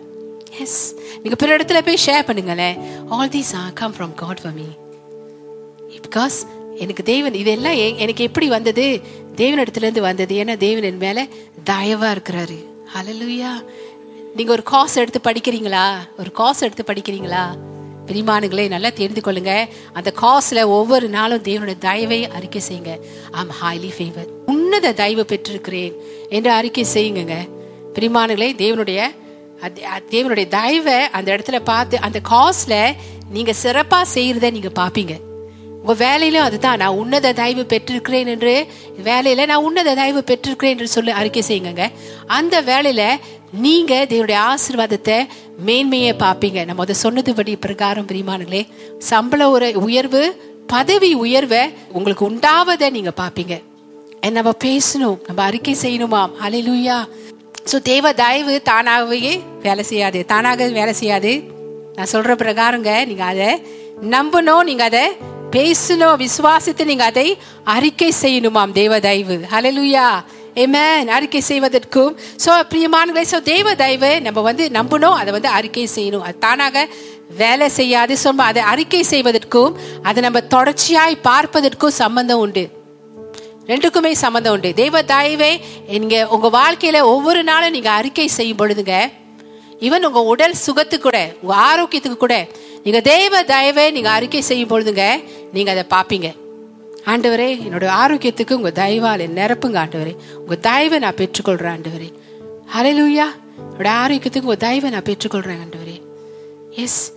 எஸ் 0.61 0.83
நீங்க 1.23 1.37
பிற 1.37 1.57
இடத்துல 1.57 1.81
போய் 1.87 2.05
ஷேர் 2.07 2.29
பண்ணுங்களேன். 2.29 2.77
All 3.09 3.29
these 3.29 3.55
are 3.63 3.73
come 3.73 3.95
from 3.99 4.15
God 4.15 4.43
for 4.43 4.57
me 4.61 4.69
because 6.07 6.39
எனக்கு 6.85 7.03
தேவன் 7.03 7.35
இதெல்லாம் 7.35 7.77
எனக்கு 8.05 8.23
எப்படி 8.25 8.49
வந்தது? 8.49 8.85
தேவனிடத்துலேருந்து 9.41 10.03
வந்தது. 10.09 10.35
ஏன்னா 10.43 10.57
தேவன் 10.67 10.89
என் 10.91 11.03
மேலே 11.05 11.25
தயவாக 11.71 12.15
இருக்கிறாரு. 12.17 12.59
அலலுயா 12.99 13.53
நீங்கள் 14.37 14.55
ஒரு 14.57 14.65
காஸ் 14.73 14.97
எடுத்து 15.03 15.21
படிக்கிறீங்களா? 15.29 15.87
ஒரு 16.19 16.31
காஸ் 16.41 16.63
எடுத்து 16.67 16.85
படிக்கிறீங்களா? 16.91 17.45
பிரிமானுங்களே 18.07 18.65
நல்லா 18.69 18.91
தெரிந்து 19.01 19.23
கொள்ளுங்க. 19.25 19.53
அந்த 19.93 20.11
காஸ்ல 20.23 20.65
ஒவ்வொரு 20.79 21.07
நாளும் 21.09 21.43
தேவனுடைய 21.43 21.79
தயவை 21.79 22.21
அறிக்கை 22.29 22.63
செய்யுங்க. 22.69 22.93
ஆம் 23.31 23.53
ஹைலி 23.63 23.91
ஃபேவர் 23.99 24.29
உன்னத 24.47 24.93
தயவு 24.93 25.25
பெற்றிருக்கிறேன் 25.29 25.95
என்று 26.29 26.51
அறிக்கை 26.51 26.85
செய்யுங்க 26.95 27.37
பிரிமானுங்களே 27.97 28.51
தேவனுடைய 28.63 29.01
தேவனுடைய 30.15 30.47
தயவை 30.49 30.99
அந்த 31.19 31.29
இடத்துல 31.37 31.59
பார்த்து 31.65 31.97
அந்த 32.07 32.19
காஸ்ல 32.31 32.75
நீங்க 33.31 33.53
சிறப்பா 33.63 34.01
செய்யறத 34.15 34.51
நீங்க 34.57 34.71
பாப்பீங்க 34.81 35.15
உங்க 35.87 35.95
வேலையிலும் 36.07 36.45
அதுதான். 36.49 36.79
நான் 36.83 36.97
உன்னத 37.01 37.33
தயவு 37.41 37.63
பெற்றிருக்கிறேன் 37.73 38.29
என்று 38.33 38.55
வேலையில 39.09 39.45
நான் 39.51 39.65
உன்னத 39.67 39.91
தயவு 39.99 40.21
பெற்றிருக்கிறேன் 40.31 40.75
என்று 40.75 40.89
சொல்லி 40.95 41.13
அறிக்கை 41.21 41.43
செய்யுங்க 41.49 41.85
அந்த 42.37 42.55
வேலையில 42.71 43.03
நீங்க 43.65 43.93
தேவனுடைய 44.13 44.39
ஆசீர்வாதத்தை 44.53 45.19
மேன்மையை 45.67 46.13
பார்ப்பீங்க. 46.25 46.59
நம்ம 46.69 46.85
அதை 46.87 46.97
சொன்னதுபடி 47.03 47.53
பிரகாரம் 47.67 48.09
பிரிமானங்களே 48.11 48.63
சம்பள 49.11 49.47
ஒரு 49.51 49.69
உயர்வு 49.87 50.23
பதவி 50.75 51.11
உயர்வை 51.25 51.63
உங்களுக்கு 51.97 52.25
உண்டாவதை 52.31 52.89
நீங்க 52.97 53.13
பார்ப்பீங்க. 53.23 53.57
நம்ம 54.39 54.55
பேசணும் 54.65 55.19
நம்ம 55.29 55.41
அறிக்கை 55.49 55.77
செய்யணுமாம். 55.85 56.35
ஹalleluya 56.43 56.99
ஸோ 57.71 57.77
தேவ 57.93 58.13
தயவு 58.23 58.57
தானாகவே 58.71 59.33
வேலை 59.63 59.85
செய்யாது. 59.93 60.19
தானாக 60.33 60.69
வேலை 60.81 60.93
செய்யாது. 61.03 61.33
நான் 61.97 62.13
சொல்ற 62.17 62.33
பிரகாரங்க 62.43 62.91
நீங்க 63.13 63.25
அதை 63.33 63.49
நம்பணும் 64.17 64.67
நீங்க 64.71 64.85
அதை 64.91 65.07
பேசணும் 65.55 66.17
விசுவாசத்தை 66.23 66.85
நீங்க 66.87 67.05
அதை 67.05 67.29
அறிக்கை 67.75 68.13
செய்யணுமாம் 68.23 68.73
தேவ 68.73 69.01
தயவு 69.07 69.37
ஹalleluya 69.53 70.07
அறிக்கை 71.17 71.41
செய்வதற்கும். 71.49 72.13
ஸோ 72.45 72.51
பிரியமானங்களே 72.71 73.25
ஸோ 73.33 73.39
தெய்வ 73.51 73.75
தயவு 73.83 74.11
நம்ம 74.27 74.43
வந்து 74.49 74.65
நம்பணும் 74.77 75.17
அதை 75.21 75.31
வந்து 75.37 75.51
அறிக்கை 75.59 75.89
செய்யணும். 75.97 76.25
அது 76.29 76.39
தானாக 76.39 76.87
வேலை 77.43 77.69
செய்யாது. 77.79 78.17
சொல்ல 78.25 78.45
அதை 78.51 78.63
அறிக்கை 78.73 79.03
செய்வதற்கும் 79.13 79.77
அதை 80.09 80.23
நம்ம 80.27 80.41
தொடர்ச்சியாய் 80.55 81.17
பார்ப்பதற்கும் 81.29 81.99
சம்பந்தம் 82.03 82.43
உண்டு. 82.45 82.65
ரெண்டுக்குமே 83.71 84.13
சம்மந்தம் 84.25 84.55
உண்டு. 84.57 84.73
தெய்வ 84.83 85.03
தயவே 85.13 85.53
நீங்க 85.89 86.19
உங்க 86.37 86.49
வாழ்க்கையில 86.59 87.05
ஒவ்வொரு 87.15 87.43
நாளும் 87.51 87.75
நீங்க 87.77 87.91
அறிக்கை 87.91 88.29
செய்யும் 88.39 88.61
பொழுதுங்க 88.63 88.97
ஈவன் 89.87 90.07
உங்க 90.09 90.21
உடல் 90.33 90.61
சுகத்துக்கு 90.67 91.07
கூட 91.07 91.19
உங்க 91.43 91.55
ஆரோக்கியத்துக்கு 91.71 92.21
கூட 92.25 92.37
நீங்க 92.87 93.01
தெய்வ 93.01 93.43
தயவை 93.43 93.91
நீங்க 93.91 94.11
அறிக்கை 94.11 94.41
செய்யும் 94.41 94.69
பொழுதுங்க 94.69 95.05
நீங்க 95.53 95.71
அதை 95.75 95.85
பார்ப்பீங்க. 95.95 96.29
ஆண்டவரே 97.05 97.49
என்னோட 97.67 97.87
ஆரோக்கியத்துக்கு 98.03 98.53
உங்க 98.53 98.73
தயவால 98.75 99.27
நிரப்புங்க 99.39 99.79
ஆண்டவரே. 99.83 100.17
உங்க 100.41 100.57
தயவை 100.57 100.99
நான் 100.99 101.15
பெற்றுக்கொள்றேன் 101.15 101.75
ஆண்டவரே. 101.77 102.09
ஹalleluya 102.75 103.27
என்னோட 103.71 103.89
ஆரோக்கியத்துக்கு 104.03 104.47
உங்க 104.49 104.57
தயவை 104.57 104.91
நான் 104.91 105.03
பெற்றுக்கொள்றேன் 105.03 105.61
ஆண்டவரே. 105.65 105.97
எஸ் 106.71 107.13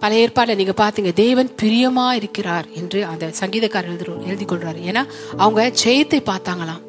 பல 0.00 0.14
ஏற்பாடுல 0.14 0.54
நீங்க 0.54 0.74
பாத்தீங்க 0.76 1.12
தேவன் 1.12 1.50
பிரியமா 1.62 2.12
இருக்கிறார் 2.12 2.66
என்று 2.74 3.04
அந்த 3.04 3.32
சங்கீதக்காரர் 3.40 3.90
எழுதி 3.92 4.26
எழுதி 4.26 4.44
கொள்றாரு 4.44 4.80
ஏன்னா 4.92 5.06
அவங்க 5.36 5.72
ஜெயத்தை 5.84 6.20
பார்த்தாங்களாம். 6.30 6.82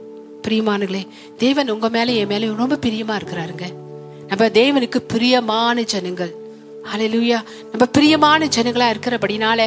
பிரியமானுங்களே 0.47 1.07
தேவன் 1.37 1.69
உங்க 1.69 1.89
மேலே 1.89 2.15
என் 2.15 2.27
மேலே 2.27 2.53
ரொம்ப 2.63 2.79
பிரியமா 2.85 3.17
இருக்கிறாருங்க. 3.19 3.67
நம்ம 4.27 4.45
தேவனுக்கு 4.61 4.97
பிரியமான 4.97 5.81
ஜனங்கள். 5.81 6.33
அலையூயா 6.91 7.39
நம்ம 7.71 7.85
பிரியமான 7.95 8.47
ஜனங்களா 8.55 8.87
இருக்கிறபடினால 8.93 9.59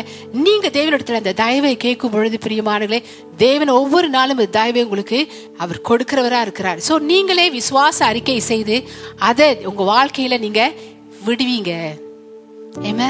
நீங்க 0.44 0.66
தேவனிடத்துல 0.76 1.20
அந்த 1.22 1.32
தயவை 1.42 1.72
கேட்கும் 1.84 2.14
பொழுது 2.14 2.38
பிரியமானங்களே 2.46 3.00
தேவன் 3.44 3.72
ஒவ்வொரு 3.80 4.08
நாளும் 4.08 4.38
இந்த 4.38 4.50
தயவை 4.58 4.82
உங்களுக்கு 4.86 5.18
அவர் 5.62 5.80
கொடுக்கிறவரா 5.88 6.40
இருக்கிறார். 6.46 6.80
ஸோ 6.88 6.94
நீங்களே 7.10 7.46
விசுவாச 7.58 7.98
அறிக்கை 8.10 8.40
செய்து 8.50 8.76
அதை 9.30 9.48
உங்க 9.70 9.82
வாழ்க்கையில 9.92 10.38
நீங்க 10.44 10.62
விடுவீங்க. 11.26 11.72
ஏமா 12.90 13.08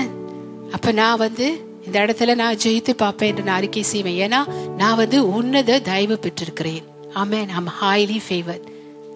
அப்ப 0.77 0.93
நான் 1.01 1.23
வந்து 1.25 1.47
இந்த 1.87 1.97
இடத்துல 2.05 2.35
நான் 2.35 2.63
ஜெயித்து 2.65 2.93
பார்ப்பேன் 3.03 3.31
என்று 3.31 3.47
நான் 3.49 3.59
அறிக்கை 3.61 3.85
செய்வேன். 3.93 4.19
ஏன்னா 4.27 4.41
நான் 4.81 5.01
வந்து 5.03 5.19
உன்னத 5.39 5.79
தயவு 5.91 6.19
பெற்றிருக்கிறேன். 6.25 6.83
ஆமே 7.23 7.41
ஐம் 7.59 7.71
ஹைலி 7.83 8.19
ஃபேவர் 8.29 8.63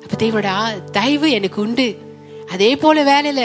அப்ப 0.03 0.15
தேவடா 0.25 0.55
தயவு 0.99 1.31
எனக்கு 1.39 1.59
உண்டு. 1.67 1.89
அதே 2.55 2.71
போல 2.77 3.03
வேலையில 3.13 3.43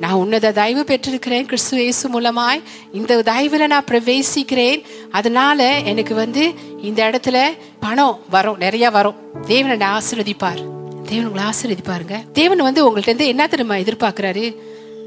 நான் 0.00 0.12
உன்னத 0.12 0.52
தயவு 0.52 0.82
பெற்றிருக்கிறேன் 0.84 1.44
கிறிஸ்து 1.44 1.82
இயேசு 1.82 2.04
மூலமாய். 2.08 2.62
இந்த 2.92 3.22
தயவுல 3.26 3.66
நான் 3.66 3.88
பிரவேசிக்கிறேன். 3.90 4.82
அதனால 5.10 5.78
எனக்கு 5.78 6.14
வந்து 6.14 6.54
இந்த 6.82 7.10
இடத்துல 7.10 7.38
பணம் 7.80 8.20
வரும் 8.30 8.56
நிறைய 8.58 8.90
வரும். 8.90 9.14
தேவனை 9.46 9.70
என்னை 9.70 9.88
ஆசீர்வதிப்பார். 9.88 10.60
தேவன் 11.08 11.26
உங்களை 11.26 11.44
ஆசீர்வதிப்பாருங்க. 11.50 12.32
தேவன் 12.32 12.58
வந்து 12.58 12.82
உங்கள்ட்ட 12.86 13.10
இருந்து 13.10 13.26
என்ன 13.26 13.46
தெரியுமா 13.46 13.74
எதிர்பார்க்கிறாரு? 13.74 14.56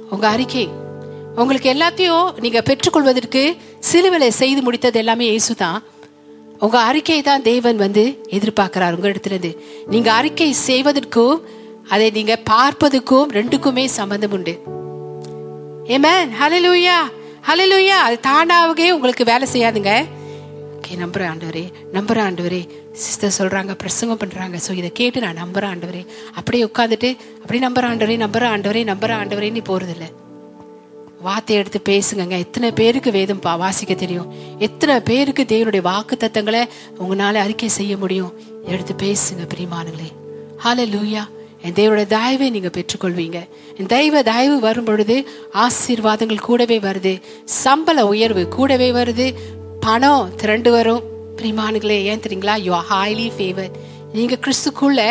உங்க 0.09 0.27
அறிக்கை. 0.27 0.69
உங்களுக்கு 1.35 1.73
எல்லாத்தையும் 1.73 2.39
நீங்க 2.39 2.61
பெற்றுக்கொள்வதற்கு 2.61 3.57
சிலுவிலை 3.91 4.27
செய்து 4.27 4.61
முடித்தது 4.61 4.93
எல்லாமே 4.93 5.25
இயேசு 5.25 5.55
தான் 5.55 5.83
உங்க 6.59 6.79
அறிக்கை 6.79 7.21
தான் 7.21 7.41
தேவன் 7.41 7.75
வந்து 7.75 8.03
எதிர்பார்க்கிறார் 8.29 8.95
உங்க 8.95 9.09
இடத்துல 9.09 9.25
இருந்து. 9.25 9.63
நீங்க 9.87 10.11
அறிக்கை 10.11 10.53
செய்வதற்கும் 10.53 11.41
அதை 11.89 12.09
நீங்க 12.09 12.39
பார்ப்பதுக்கும் 12.49 13.27
ரெண்டுக்குமே 13.31 13.85
சம்பந்தம் 13.85 14.31
உண்டு. 14.31 14.81
ஏமேன் 15.83 16.29
ஹலலூயா 16.41 16.97
ஹலலூயா 17.47 17.87
அது 17.87 18.19
தானாகவே 18.19 18.91
உங்களுக்கு 18.91 19.25
வேலை 19.25 19.47
செய்யாதுங்க. 19.53 20.05
ஓகே 20.79 20.97
நம்புற 20.97 21.25
ஆண்டவரே 21.27 21.71
நம்புற 21.93 22.19
ஆண்டவரே. 22.19 22.67
சிஸ்டர் 22.91 23.33
சொல்கிறாங்க 23.37 23.73
பிரசங்கம் 23.73 24.17
பண்ணுறாங்க 24.17 24.59
ஸோ 24.67 24.71
இதை 24.71 24.91
கேட்டு 24.91 25.21
நான் 25.21 25.37
நம்புற 25.43 25.57
ஆண்டவரே. 25.57 26.05
அப்படியே 26.33 26.63
உட்காந்துட்டு 26.63 27.17
அப்படியே 27.41 27.67
நம்புற 27.67 27.93
ஆண்டவரே 27.93 28.27
நம்புற 28.27 28.43
ஆண்டவரே 28.43 28.83
நம்புற 28.83 29.13
ஆண்டவரேன்னு 29.21 29.63
போறதில்ல. 29.63 30.11
வார்த்தை 31.21 31.55
எடுத்து 31.55 31.81
பேசுங்கங்க. 31.89 32.37
எத்தனை 32.37 32.71
பேருக்கு 32.71 33.11
வேதம் 33.11 33.41
பா- 33.41 33.57
வாசிக்க 33.57 33.93
தெரியும். 33.93 34.33
எத்தனை 34.59 34.99
பேருக்கு 34.99 35.43
தேவனுடைய 35.43 35.81
வாக்கு 35.81 36.17
தத்தங்களை 36.19 36.67
உங்களால 36.99 37.33
அறிக்கை 37.33 37.69
செய்ய 37.69 37.97
முடியும்? 37.97 38.33
எடுத்து 38.65 38.93
பேசுங்க 38.93 39.47
பிரிமானுங்களே 39.55 40.11
ஹால 40.63 40.85
லூயா 40.85 41.27
என் 41.67 41.77
தேவனுடைய 41.79 42.07
தயவை 42.17 42.47
நீங்கள் 42.55 42.75
பெற்றுக்கொள்வீங்க. 42.77 43.39
என் 43.79 43.91
தெய்வ 43.95 44.23
தயவு 44.31 44.57
வரும் 44.67 44.87
பொழுது 44.89 45.15
ஆசீர்வாதங்கள் 45.65 46.45
கூடவே 46.47 46.77
வருது. 46.87 47.13
சம்பள 47.63 47.99
உயர்வு 48.13 48.43
கூடவே 48.57 48.89
வருது. 48.99 49.27
பணம் 49.85 50.29
திரண்டு 50.41 50.71
வரும். 50.75 51.03
பிரிமானுகளே 51.39 51.97
ஏன் 52.11 52.23
தெரியுங்களா? 52.25 52.57
யூ 52.65 52.73
ஆர் 52.79 52.89
ஹைலி 52.91 53.29
ஃபேவர் 53.37 53.71
நீங்கள் 54.17 54.41
கிறிஸ்துக்குள்ள 54.43 55.01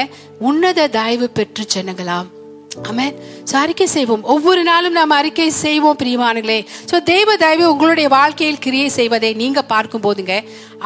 உன்னத 0.48 0.86
தயவு 0.98 1.26
பெற்று 1.38 1.64
ஜனங்களாம். 1.74 2.28
ஆமென் 2.90 3.16
ஸோ 3.48 3.54
அறிக்கை 3.62 3.86
செய்வோம். 3.94 4.22
ஒவ்வொரு 4.34 4.62
நாளும் 4.68 4.96
நாம் 4.98 5.18
அறிக்கை 5.18 5.48
செய்வோம் 5.64 5.98
பிரியமானங்களே 6.02 6.60
ஸோ 6.90 6.96
தெய்வ 7.10 7.34
தயவு 7.42 7.64
உங்களுடைய 7.72 8.08
வாழ்க்கையில் 8.18 8.62
கிரியை 8.66 8.88
செய்வதை 8.98 9.30
நீங்கள் 9.42 9.68
பார்க்கும் 9.72 10.04
போதுங்க 10.06 10.36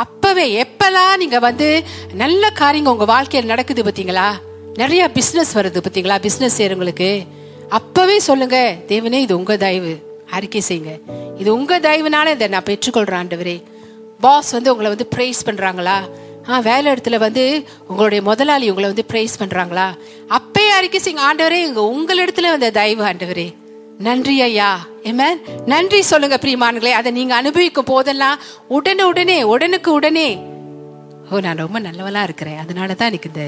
அப்பவே 0.05 0.47
எப்பெல்லாம் 0.65 1.21
நீங்கள் 1.23 1.45
வந்து 1.49 1.69
நல்ல 2.23 2.51
காரியங்க 2.61 2.95
உங்கள் 2.97 3.13
வாழ்க்கையில் 3.15 3.53
நடக்குது 3.53 3.85
பார்த்தீங்களா? 3.87 4.29
நிறைய 4.77 5.11
பிசினஸ் 5.11 5.59
வருது 5.59 5.85
பார்த்தீங்களா? 5.85 6.19
பிசினஸ் 6.19 6.63
செய்யறவங்களுக்கு 6.63 7.27
அப்பவே 7.69 8.19
சொல்லுங்க 8.19 8.77
தேவனே 8.89 9.13
இது 9.13 9.37
உங்க 9.37 9.57
தயவு. 9.57 10.23
அறிக்கை 10.31 10.63
செய்யுங்க. 10.69 11.01
இது 11.39 11.55
உங்க 11.55 11.79
தயவுனால 11.79 12.31
இதை 12.31 12.49
நான் 12.49 12.63
பெற்றுக்கொள்றேன் 12.63 13.21
ஆண்டவரே. 13.23 13.63
பாஸ் 14.21 14.51
வந்து 14.51 14.77
உங்களை 14.77 14.95
வந்து 14.95 15.09
ப்ரைஸ் 15.17 15.47
பண்றாங்களா? 15.47 16.09
ஆ 16.49 16.59
வேலை 16.59 16.93
இடத்துல 16.93 17.19
வந்து 17.19 17.65
உங்களுடைய 17.87 18.23
முதலாளி 18.23 18.71
உங்களை 18.71 18.91
வந்து 18.91 19.05
ப்ரைஸ் 19.13 19.43
பண்றாங்களா? 19.43 19.99
அப்பயே 20.29 20.69
அறிக்கை 20.69 21.01
செய்யுங்க. 21.05 21.21
ஆண்டவரே 21.33 21.65
இங்க 21.67 21.81
உங்களிடத்துல 21.81 22.51
வந்த 22.51 22.71
தயவு 22.71 23.05
ஆண்டவரே. 23.05 23.55
நன்றி 23.99 24.41
ஐயா. 24.41 24.87
ஏமேன் 25.03 25.41
நன்றி 25.67 26.03
சொல்லுங்க 26.03 26.39
பிரியமானங்களே 26.43 26.91
அதை 26.91 27.13
நீங்க 27.13 27.35
அனுபவிக்கும் 27.35 27.85
போதெல்லாம் 27.85 28.39
உடனே 28.69 29.03
உடனே 29.03 29.43
உடனுக்கு 29.43 29.93
உடனே 29.93 30.55
ஓ 31.31 31.39
நான் 31.39 31.57
ரொம்ப 31.57 31.81
நல்லவளாக 31.81 32.23
இருக்கிறேன். 32.23 32.59
அதனால 32.59 32.95
தான் 32.95 33.09
எனக்கு 33.09 33.31
இந்த 33.35 33.45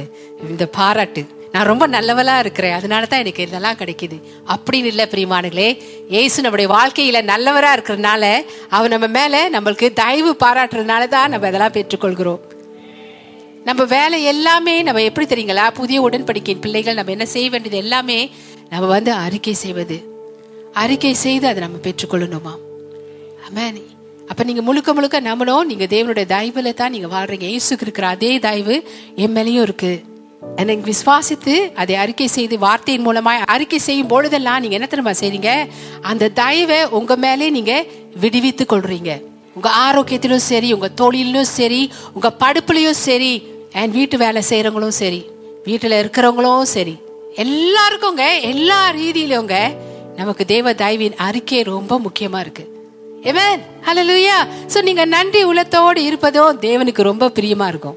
இந்த 0.49 0.67
பாராட்டு. 0.67 1.37
நான் 1.53 1.67
ரொம்ப 1.67 1.89
நல்லவளாக 1.89 2.39
இருக்கிறேன். 2.39 2.73
அதனால 2.73 3.07
தான் 3.07 3.19
எனக்கு 3.19 3.43
இதெல்லாம் 3.43 3.77
கிடைக்குது. 3.77 4.23
அப்படின்னு 4.47 4.85
இல்லை 4.85 5.07
பிரியமானங்களே 5.11 5.81
ஏசு 6.09 6.43
நம்முடைய 6.43 6.71
வாழ்க்கையில் 6.71 7.25
நல்லவராக 7.25 7.77
இருக்கிறதுனால 7.77 8.45
அவன் 8.69 8.91
நம்ம 8.91 9.07
மேலே 9.07 9.51
நம்மளுக்கு 9.51 9.93
தயவு 9.93 10.37
பாராட்டுறதுனால 10.45 11.09
தான் 11.09 11.31
நம்ம 11.31 11.49
இதெல்லாம் 11.49 11.73
பெற்றுக்கொள்கிறோம். 11.73 12.41
நம்ம 13.65 13.85
வேலை 13.85 14.25
எல்லாமே 14.25 14.83
நம்ம 14.83 15.03
எப்படி 15.03 15.27
தெரியுங்களா? 15.27 15.71
புதிய 15.71 16.01
உடன்படிக்கையின் 16.01 16.61
பிள்ளைகள் 16.61 16.95
நம்ம 16.95 17.11
என்ன 17.11 17.27
செய்ய 17.27 17.51
வேண்டியது 17.51 17.77
எல்லாமே 17.77 18.31
நம்ம 18.71 18.87
வந்து 18.87 19.13
அறிக்கை 19.13 19.55
செய்வது. 19.55 20.17
அறிக்கை 20.73 21.15
செய்து 21.15 21.47
அதை 21.47 21.63
நம்ம 21.63 21.77
பெற்றுக்கொள்ளணுமா? 21.77 22.55
அமேன் 23.49 23.83
அப்போ 24.31 24.43
நீங்கள் 24.49 24.67
முழுக்க 24.69 24.93
முழுக்க 24.99 25.21
நம்பணும். 25.31 25.65
நீங்கள் 25.71 25.91
தேவனுடைய 25.95 26.27
தயவில் 26.35 26.79
தான் 26.81 26.95
நீங்கள் 26.95 27.13
வாழ்றீங்க. 27.15 27.47
இயேசுக்கு 27.55 27.87
இருக்கிற 27.87 28.09
அதே 28.17 28.33
தயவு 28.47 28.77
என் 29.25 29.35
மேலேயும் 29.39 29.67
இருக்குது 29.67 29.97
எனக்கு 30.63 30.85
விசுவாசித்து 30.91 31.55
அதை 31.81 31.95
அறிக்கை 32.03 32.29
செய்து 32.35 32.57
வார்த்தையின் 32.65 33.07
மூலமாக 33.07 33.47
அறிக்கை 33.55 33.81
செய்யும் 33.87 34.11
பொழுதெல்லாம் 34.13 34.61
நீங்கள் 34.63 34.79
என்ன 34.79 34.89
தெரியுமா 34.93 35.15
செய்றீங்க? 35.23 35.53
அந்த 36.11 36.31
தயவை 36.43 36.79
உங்கள் 36.99 37.21
மேலே 37.25 37.49
நீங்கள் 37.57 37.87
விடுவித்து 38.23 38.65
கொள்றீங்க. 38.73 39.11
உங்கள் 39.57 39.77
ஆரோக்கியத்திலும் 39.87 40.47
சரி 40.51 40.69
உங்கள் 40.77 40.95
தொழிலும் 41.01 41.51
சரி 41.57 41.83
உங்கள் 42.17 42.37
படுப்புலையும் 42.43 43.01
சரி 43.07 43.33
அண்ட் 43.81 43.97
வீட்டு 43.99 44.17
வேலை 44.25 44.43
செய்கிறவங்களும் 44.51 44.99
சரி 45.03 45.21
வீட்டில் 45.69 46.01
இருக்கிறவங்களும் 46.03 46.73
சரி 46.77 46.95
எல்லாருக்குங்க 47.45 48.25
எல்லா 48.53 48.81
ரீதியிலுங்க 49.01 49.57
நமக்கு 50.21 50.45
தேவ 50.55 50.73
தயவின் 50.83 51.19
அறிக்கை 51.29 51.63
ரொம்ப 51.75 51.99
முக்கியமாக 52.07 52.45
இருக்குது 52.45 52.71
Amen. 53.25 53.61
Hallelujah. 53.87 54.43
ஸோ 54.73 54.83
நீங்க 54.83 55.05
நன்றி 55.05 55.43
உள்ளத்தோடு 55.43 56.03
இருப்பதும் 56.03 56.61
தேவனுக்கு 56.61 57.03
ரொம்ப 57.03 57.29
பிரியமா 57.29 57.67
இருக்கும். 57.67 57.97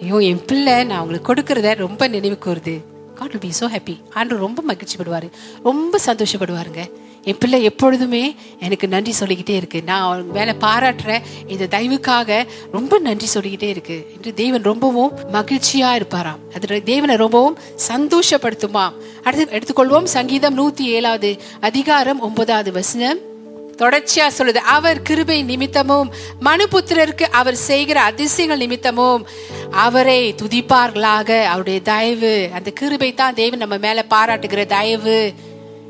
ஐயோ 0.00 0.18
என் 0.18 0.44
பிள்ளை 0.44 0.84
நான் 0.84 1.00
உங்களுக்கு 1.00 1.34
கொடுக்கறத 1.34 1.74
ரொம்ப 1.76 2.08
நினைவு 2.08 2.38
கூறுது. 2.44 2.80
காட் 3.14 3.38
பி 3.40 3.50
சோ 3.60 3.66
ஹாப்பி 3.74 3.94
ஆண்டு 4.14 4.36
ரொம்ப 4.36 4.62
மகிழ்ச்சிப்படுவாரு. 4.68 5.28
ரொம்ப 5.62 5.98
சந்தோஷப்படுவாருங்க. 6.06 6.90
என் 7.22 7.38
பிள்ளை 7.38 7.62
எப்பொழுதுமே 7.62 8.34
எனக்கு 8.60 8.88
நன்றி 8.88 9.12
சொல்லிக்கிட்டே 9.12 9.56
இருக்கு. 9.56 9.82
நான் 9.82 10.00
அவங்க 10.00 10.32
வேலை 10.32 10.54
பாராட்டுற 10.60 11.22
இந்த 11.46 11.68
தயவுக்காக 11.76 12.46
ரொம்ப 12.72 12.98
நன்றி 12.98 13.26
சொல்லிக்கிட்டே 13.26 13.68
இருக்கு. 13.68 14.06
என்று 14.16 14.34
தேவன் 14.34 14.62
ரொம்பவும் 14.62 15.12
மகிழ்ச்சியா 15.32 15.92
இருப்பாராம். 15.98 16.42
அது 16.54 16.82
தேவனை 16.82 17.16
ரொம்பவும் 17.16 17.58
சந்தோஷப்படுத்துமாம். 17.92 18.92
அடுத்து 19.22 19.60
எடுத்துக்கொள்வோம் 19.60 20.04
சங்கீதம் 20.04 20.58
நூத்தி 20.58 20.80
ஏழாவது 20.80 21.36
அதிகாரம் 21.60 22.20
ஒன்பதாவது 22.20 22.72
வசனம். 22.72 23.34
தொடர்ச்சியா 23.76 24.26
சொல்லுது 24.38 24.56
அவர் 24.56 25.02
கிருபை 25.02 25.42
நிமித்தமும் 25.42 26.12
மனுபுத்திரருக்கு 26.44 27.22
அவர் 27.22 27.54
செய்கிற 27.54 28.00
அதிசயங்கள் 28.00 28.58
நிமித்தமும் 28.58 29.26
அவரை 29.70 30.34
துதிப்பார்களாக. 30.42 31.44
அவருடைய 31.44 31.80
தயவு 31.80 32.48
அந்த 32.54 32.70
கிருபை 32.70 33.14
தான் 33.14 33.34
தேவன் 33.34 33.58
நம்ம 33.58 33.76
மேல 33.76 34.04
பாராட்டுகிற 34.10 34.66
தயவு. 34.66 35.32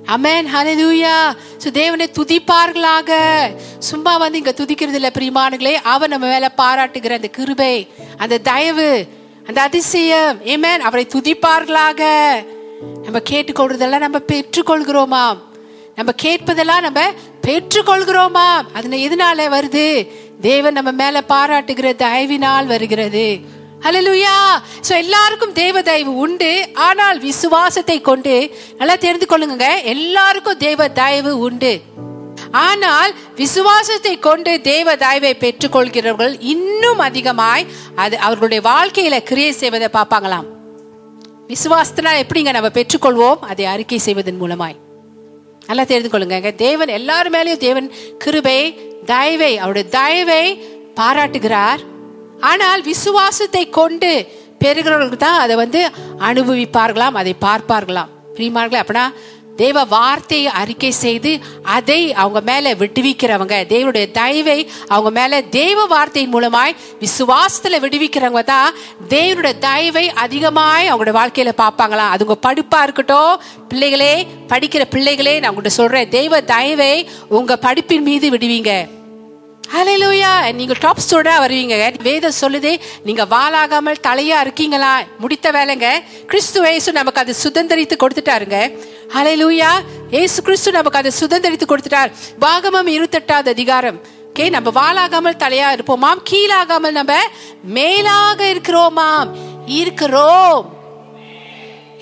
அமேன் 0.07 0.49
ஹalleluya 0.55 1.35
சோ 1.65 1.71
தேவனை 1.71 2.11
துதிப்பார்களாக. 2.13 3.11
சும்மா 3.79 4.17
வந்து 4.17 4.39
இங்க 4.39 4.55
துதிக்கிறது 4.57 4.99
இல்ல 5.01 5.11
பிரியமானங்களே 5.15 5.73
அவர் 5.73 6.09
நம்ம 6.09 6.27
மேல 6.27 6.53
பாராட்டுகிற 6.59 7.11
அந்த 7.11 7.29
கிருபை 7.29 7.89
அந்த 8.17 8.39
தயவு 8.39 9.09
அந்த 9.47 9.63
அதிசயம். 9.63 10.41
ஏமேன் 10.45 10.87
அவரை 10.89 11.07
துதிப்பார்களாக. 11.07 12.03
நம்ம 13.03 13.19
கேட்டுக்கொள்றதெல்லாம் 13.31 14.07
நம்ம 14.07 14.19
பெற்றுக்கொள்கிறோமாம். 14.33 15.39
நம்ம 15.95 16.13
கேட்பதெல்லாம் 16.23 16.81
நம்ம 16.81 17.01
பெற்றுக்கொள்கிறோமா? 17.47 18.49
அதுல 18.77 18.97
எதனால 19.07 19.41
வருது? 19.57 19.87
தேவன் 20.41 20.77
நம்ம 20.79 20.91
மேல 20.93 21.25
பாராட்டுகிற 21.29 21.91
தயவினால் 22.05 22.67
வருகிறது. 22.67 23.55
ஹalleluya. 23.85 24.35
சோ 24.89 24.93
எல்லாருக்கும் 25.03 25.53
தேவ 25.53 25.83
தயவு 25.83 26.13
உண்டு. 26.17 26.69
ஆனால் 26.75 27.19
விசுவாசத்தை 27.19 28.01
கொண்டு 28.01 28.35
நல்லா 28.79 28.95
தெரிந்து 28.95 29.27
கொள்ளுங்க 29.29 29.67
எல்லாருக்கும் 29.83 30.57
தேவ 30.57 30.89
தயவு 30.89 31.33
உண்டு. 31.39 31.73
ஆனால் 32.51 33.13
விசுவாசத்தை 33.37 34.19
கொண்டு 34.19 34.61
தேவ 34.61 34.97
தயவை 34.97 35.33
பெற்றுக்கொள்கிறவர்கள் 35.41 36.35
இன்னும் 36.41 36.99
அதிகமாய் 36.99 37.67
அது 37.95 38.19
அவர்களுடைய 38.19 38.61
வாழ்க்கையில 38.71 39.19
கிரியை 39.23 39.53
செய்வதை 39.53 39.89
பார்ப்பாங்களாம். 39.93 40.49
விசுவாசத்தினால் 41.53 42.23
எப்படிங்க 42.25 42.53
நம்ம 42.53 42.73
பெற்றுக்கொள்வோம்? 42.79 43.39
அதை 43.53 43.65
அறிக்கை 43.65 43.99
செய்வதன் 43.99 44.43
மூலமாய். 44.43 44.77
நல்லா 45.69 45.85
தெரிந்து 45.91 46.11
கொள்ளுங்க 46.13 46.55
தேவன் 46.55 46.91
எல்லாரும் 46.99 47.35
மேலேயும் 47.37 47.65
தேவன் 47.67 47.89
கிருபை 48.25 48.61
தயவை 49.13 49.53
அவருடைய 49.63 49.87
தயவை 49.99 50.45
பாராட்டுகிறார். 51.01 51.81
ஆனால் 52.51 52.83
விசுவாசத்தை 52.83 53.65
கொண்டு 53.79 54.11
பெறுகிறவர்களுக்கு 54.65 55.23
தான் 55.27 55.43
அதை 55.45 55.55
வந்து 55.57 55.81
அனுபவிப்பார்களாம் 56.29 57.19
அதை 57.21 57.33
பார்ப்பார்களாம். 57.47 58.13
பிரியமார்களே 58.37 58.81
அப்படின்னா 58.83 59.07
தேவ 59.57 59.85
வார்த்தையை 59.85 60.51
அறிக்கை 60.53 60.91
செய்து 60.91 61.33
அதை 61.63 62.13
அவங்க 62.13 62.41
மேல 62.41 62.75
விடுவிக்கிறவங்க 62.75 63.57
தேவனுடைய 63.73 64.11
தயவை 64.11 64.59
அவங்க 64.87 65.11
மேல 65.11 65.41
தேவ 65.43 65.87
வார்த்தையின் 65.87 66.35
மூலமாய் 66.35 66.77
விசுவாசத்துல 67.01 67.81
விடுவிக்கிறவங்க 67.85 68.45
தான் 68.45 68.75
தேவனுடைய 69.09 69.59
தயவை 69.59 70.05
அதிகமாய் 70.25 70.91
அவங்களோட 70.93 71.15
வாழ்க்கையில 71.21 71.55
பார்ப்பாங்களாம் 71.63 72.13
அது 72.15 72.27
உங்க 72.27 72.39
படிப்பா 72.49 72.83
இருக்கட்டும் 72.83 73.41
பிள்ளைகளே 73.69 74.27
படிக்கிற 74.49 74.85
பிள்ளைகளே 74.91 75.39
நான் 75.41 75.55
உங்கள்கிட்ட 75.55 75.79
சொல்றேன் 75.81 76.09
தெய்வ 76.09 76.41
தயவை 76.41 76.93
உங்க 77.29 77.59
படிப்பின் 77.63 78.07
மீது 78.11 78.31
விடுவீங்க. 78.31 78.73
ஹalleluya 79.75 80.33
நீங்கள் 80.59 80.79
டாப் 80.83 81.01
ஸ்டூடெண்டா 81.05 81.37
வருவீங்க. 81.45 81.77
வேதம் 82.07 82.37
சொல்லுதே 82.41 82.73
நீங்கள் 83.07 83.29
வாழாகாமல் 83.33 84.03
தலையாக 84.07 84.45
இருக்கீங்களா? 84.45 84.93
முடித்த 85.23 85.51
வேலைங்க. 85.57 85.89
கிறிஸ்து 86.31 86.61
இயேசு 86.67 86.93
நமக்கு 86.99 87.23
அது 87.23 87.35
சுதந்திரித்து 87.45 87.97
கொடுத்துட்டாருங்க. 88.03 88.59
ஹalleluya 89.15 89.71
ஏசு 90.21 90.39
கிறிஸ்து 90.47 90.73
நமக்கு 90.79 91.01
அதை 91.03 91.13
சுதந்திரித்து 91.21 91.69
கொடுத்துட்டார். 91.73 92.13
பாகமம் 92.45 92.91
இருபத்தெட்டாவது 92.95 93.51
அதிகாரம். 93.57 93.99
ஓகே 94.31 94.47
நம்ம 94.57 94.71
வாழாகாமல் 94.81 95.41
தலையா 95.43 95.69
இருப்போமாம் 95.77 96.23
கீழாகாமல் 96.31 96.97
நம்ம 97.01 97.13
மேலாக 97.77 98.41
இருக்கிறோமாம் 98.55 99.31
இருக்கிறோம். 99.81 100.65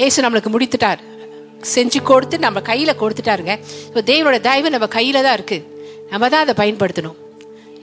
ஏசு 0.06 0.24
நம்மளுக்கு 0.24 0.54
முடித்துட்டார். 0.54 1.02
செஞ்சு 1.74 2.00
கொடுத்து 2.12 2.38
நம்ம 2.46 2.60
கையில 2.70 2.92
கொடுத்துட்டாருங்க. 3.02 3.54
இப்போ 3.88 4.02
தேவனோட 4.12 4.40
தயவு 4.48 4.76
நம்ம 4.76 4.88
கையில 4.98 5.22
தான் 5.26 5.38
இருக்கு. 5.40 5.60
நம்ம 6.10 6.28
தான் 6.32 6.42
அதை 6.46 6.54
பயன்படுத்தணும். 6.62 7.18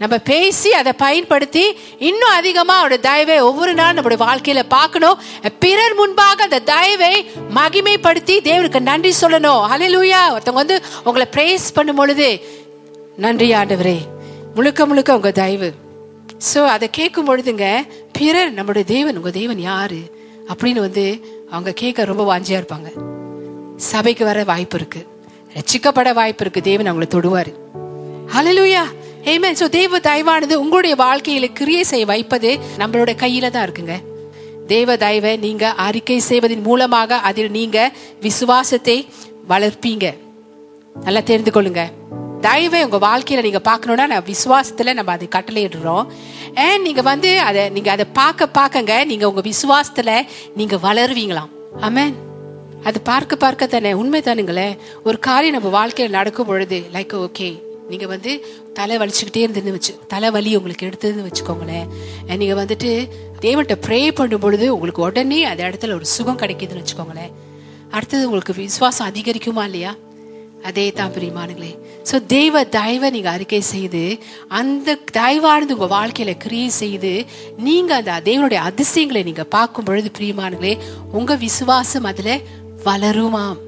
நம்ம 0.02 0.18
பேசி 0.30 0.70
அதை 0.74 0.92
பயன்படுத்தி 1.02 1.64
இன்னும் 2.10 2.36
அதிகமா 2.38 2.76
அவருடைய 2.80 3.04
தயவை 3.04 3.40
ஒவ்வொரு 3.50 3.74
நாள் 3.74 3.94
நம்முடைய 3.94 4.20
வாழ்க்கையில 4.24 4.62
பார்க்கணும். 4.68 5.20
பிறர் 5.60 5.96
முன்பாக 5.96 6.44
அந்த 6.44 6.60
தயவை 6.60 7.14
மகிமைப்படுத்தி 7.56 8.36
தேவனுக்கு 8.50 8.80
நன்றி 8.80 9.12
சொல்லணும். 9.22 9.62
ஹalleluya 9.72 10.22
ஒருத்தவங்க 10.36 10.62
வந்து 10.64 10.82
உங்களை 11.04 11.28
பிரேஸ் 11.36 11.68
பண்ணும் 11.74 11.96
பொழுது 11.96 12.28
நன்றி 13.18 13.54
ஆண்டவரே. 13.54 13.98
முழுக்க 14.56 14.86
முழுக்க 14.86 15.16
உங்க 15.16 15.32
தயவு. 15.32 15.70
ஸோ 16.54 16.66
அதை 16.66 16.90
கேட்கும் 16.92 17.28
பொழுதுங்க 17.28 17.68
பிறர் 18.20 18.54
நம்மளுடைய 18.54 18.84
தேவன் 18.84 19.18
உங்க 19.18 19.32
தேவன் 19.32 19.60
யாரு? 19.60 20.02
அப்படின்னு 20.54 20.80
வந்து 20.88 21.06
அவங்க 21.52 21.72
கேட்க 21.72 22.06
ரொம்ப 22.12 22.26
வாஞ்சியா 22.32 22.60
இருப்பாங்க. 22.62 22.90
சபைக்கு 23.92 24.26
வர 24.26 24.44
வாய்ப்பு 24.44 24.78
இருக்கு. 24.78 25.04
ரச்சிக்கப்பட 25.58 26.14
வாய்ப்பு 26.14 26.44
இருக்கு. 26.46 26.62
தேவன் 26.62 26.90
அவங்களை 26.92 27.08
தொடுவாரு. 27.16 27.54
ஹalleluya 28.36 28.84
ஆமென் 29.30 29.58
சோ 29.60 29.70
தேவ 29.70 30.00
தயவானது 30.00 30.54
உங்களுடைய 30.54 30.96
வாழ்க்கையில 30.96 31.54
கிரியை 31.54 31.84
செய்ய 31.84 32.06
வைப்பது 32.06 32.60
நம்மளோட 32.78 33.12
கையில 33.24 33.50
தான் 33.50 33.66
இருக்குங்க. 33.68 33.96
தேவ 34.68 34.98
தயவை 34.98 35.38
நீங்க 35.38 35.70
அறிக்கை 35.70 36.20
செய்வதன் 36.20 36.62
மூலமாக 36.62 37.16
அதில் 37.16 37.52
நீங்க 37.52 37.92
விசுவாசத்தை 38.22 39.08
வளர்ப்பீங்க. 39.48 40.18
நல்லா 40.96 41.20
தெரிந்து 41.20 41.52
கொள்ளுங்க. 41.52 41.84
தயவை 42.42 42.84
உங்க 42.84 42.98
வாழ்க்கையில 42.98 43.42
நீங்க 43.42 43.62
பார்க்கணும்னா 43.70 44.08
நான் 44.08 44.30
விசுவாசத்துல 44.34 44.94
நம்ம 44.94 45.12
அதை 45.12 45.28
கட்டளையிடுறோம். 45.36 46.06
ஏன் 46.56 46.82
நீங்க 46.82 47.02
வந்து 47.02 47.40
அதை 47.40 47.70
நீங்க 47.70 47.92
அதை 47.92 48.06
பார்க்க 48.14 48.50
பார்க்கங்க 48.60 49.06
நீங்க 49.06 49.30
உங்க 49.30 49.42
விசுவாசத்துல 49.52 50.26
நீங்க 50.56 50.76
வளருவீங்களாம். 50.76 51.52
ஆமேன் 51.82 52.14
அது 52.84 53.02
பார்க்க 53.02 53.36
பார்க்க 53.36 53.68
தானே 53.68 53.94
உண்மை 53.94 54.22
தானுங்களே. 54.22 54.78
ஒரு 55.04 55.20
காரியம் 55.20 55.54
நம்ம 55.54 55.70
வாழ்க்கையில் 55.70 56.18
நடக்கும் 56.18 56.46
பொழுது 56.46 56.84
லைக் 56.94 57.14
ஓகே 57.26 57.50
நீங்க 57.92 58.08
வந்து 58.14 58.32
தலை 58.80 58.96
வலிச்சுக்கிட்டே 59.02 59.44
இருந்ததுன்னு 59.46 59.78
வச்சு 59.78 59.94
தலை 60.14 60.30
வலி 60.36 60.52
உங்களுக்கு 60.60 60.88
எடுத்ததுன்னு 60.90 61.28
வச்சுக்கோங்களேன். 61.30 61.88
நீங்கள் 62.30 62.40
நீங்க 62.42 62.56
வந்துட்டு 62.62 62.92
தேவன்கிட்ட 63.46 63.78
ப்ரே 63.88 64.02
பண்ணும் 64.20 64.44
பொழுது 64.46 64.68
உங்களுக்கு 64.76 65.06
உடனே 65.08 65.40
அந்த 65.52 65.62
இடத்துல 65.70 65.98
ஒரு 66.00 66.08
சுகம் 66.16 66.42
கிடைக்குதுன்னு 66.44 66.84
வச்சுக்கோங்களேன். 66.84 67.34
அடுத்தது 67.98 68.28
உங்களுக்கு 68.30 68.54
விசுவாசம் 68.60 69.10
அதிகரிக்குமா 69.12 69.66
இல்லையா? 69.70 69.94
அதே 70.70 70.84
தான் 70.98 71.14
பிரியமானுங்களே 71.14 71.72
ஸோ 72.10 72.16
தெய்வ 72.34 72.62
தயவை 72.76 73.08
நீங்கள் 73.16 73.34
அறிக்கை 73.36 73.62
செய்து 73.72 74.02
அந்த 74.60 74.98
தயவானது 75.18 75.76
உங்கள் 75.76 75.92
வாழ்க்கையில் 75.96 76.42
கிரியை 76.44 76.70
செய்து 76.82 77.14
நீங்கள் 77.68 77.98
அந்த 78.00 78.20
தேவனுடைய 78.28 78.62
அதிசயங்களை 78.70 79.24
நீங்கள் 79.30 79.52
பார்க்கும் 79.56 79.88
பொழுது 79.90 80.12
பிரியமானுங்களே 80.20 80.74
உங்கள் 81.20 81.42
விசுவாசம் 81.48 82.08
அதில் 82.12 82.34
வளருமாம். 82.86 83.60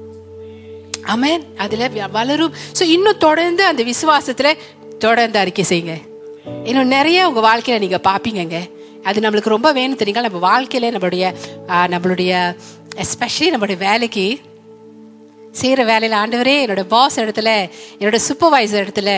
அமேன் 1.12 1.42
அதுல 1.56 1.88
வளரும். 2.18 2.54
ஸோ 2.78 2.82
இன்னும் 2.82 3.22
தொடர்ந்து 3.26 3.64
அந்த 3.64 3.82
விசுவாசத்துல 3.90 4.50
தொடர்ந்து 4.98 5.38
அறிக்கை 5.38 5.64
செய்யுங்க. 5.68 5.94
இன்னும் 6.64 6.94
நிறைய 6.96 7.28
உங்க 7.28 7.40
வாழ்க்கையில 7.50 7.78
நீங்க 7.78 8.00
பாப்பீங்கங்க. 8.08 8.58
அது 9.02 9.20
நம்மளுக்கு 9.20 9.54
ரொம்ப 9.56 9.72
வேணும் 9.72 9.98
தெரியுங்களா? 9.98 10.26
நம்ம 10.28 10.42
வாழ்க்கையில 10.48 10.90
நம்மளுடைய 10.94 11.24
நம்மளுடைய 11.94 12.32
எஸ்பெஷலி 13.04 13.48
நம்மளுடைய 13.54 13.76
வேலைக்கு 13.76 14.26
செய்யற 15.60 15.82
வேலையில 15.90 16.18
ஆண்டவரே 16.22 16.54
என்னோட 16.64 16.82
பாஸ் 16.94 17.20
இடத்துல 17.20 17.50
என்னோட 17.98 18.18
சூப்பர்வைசர் 18.28 18.84
இடத்துல 18.84 19.10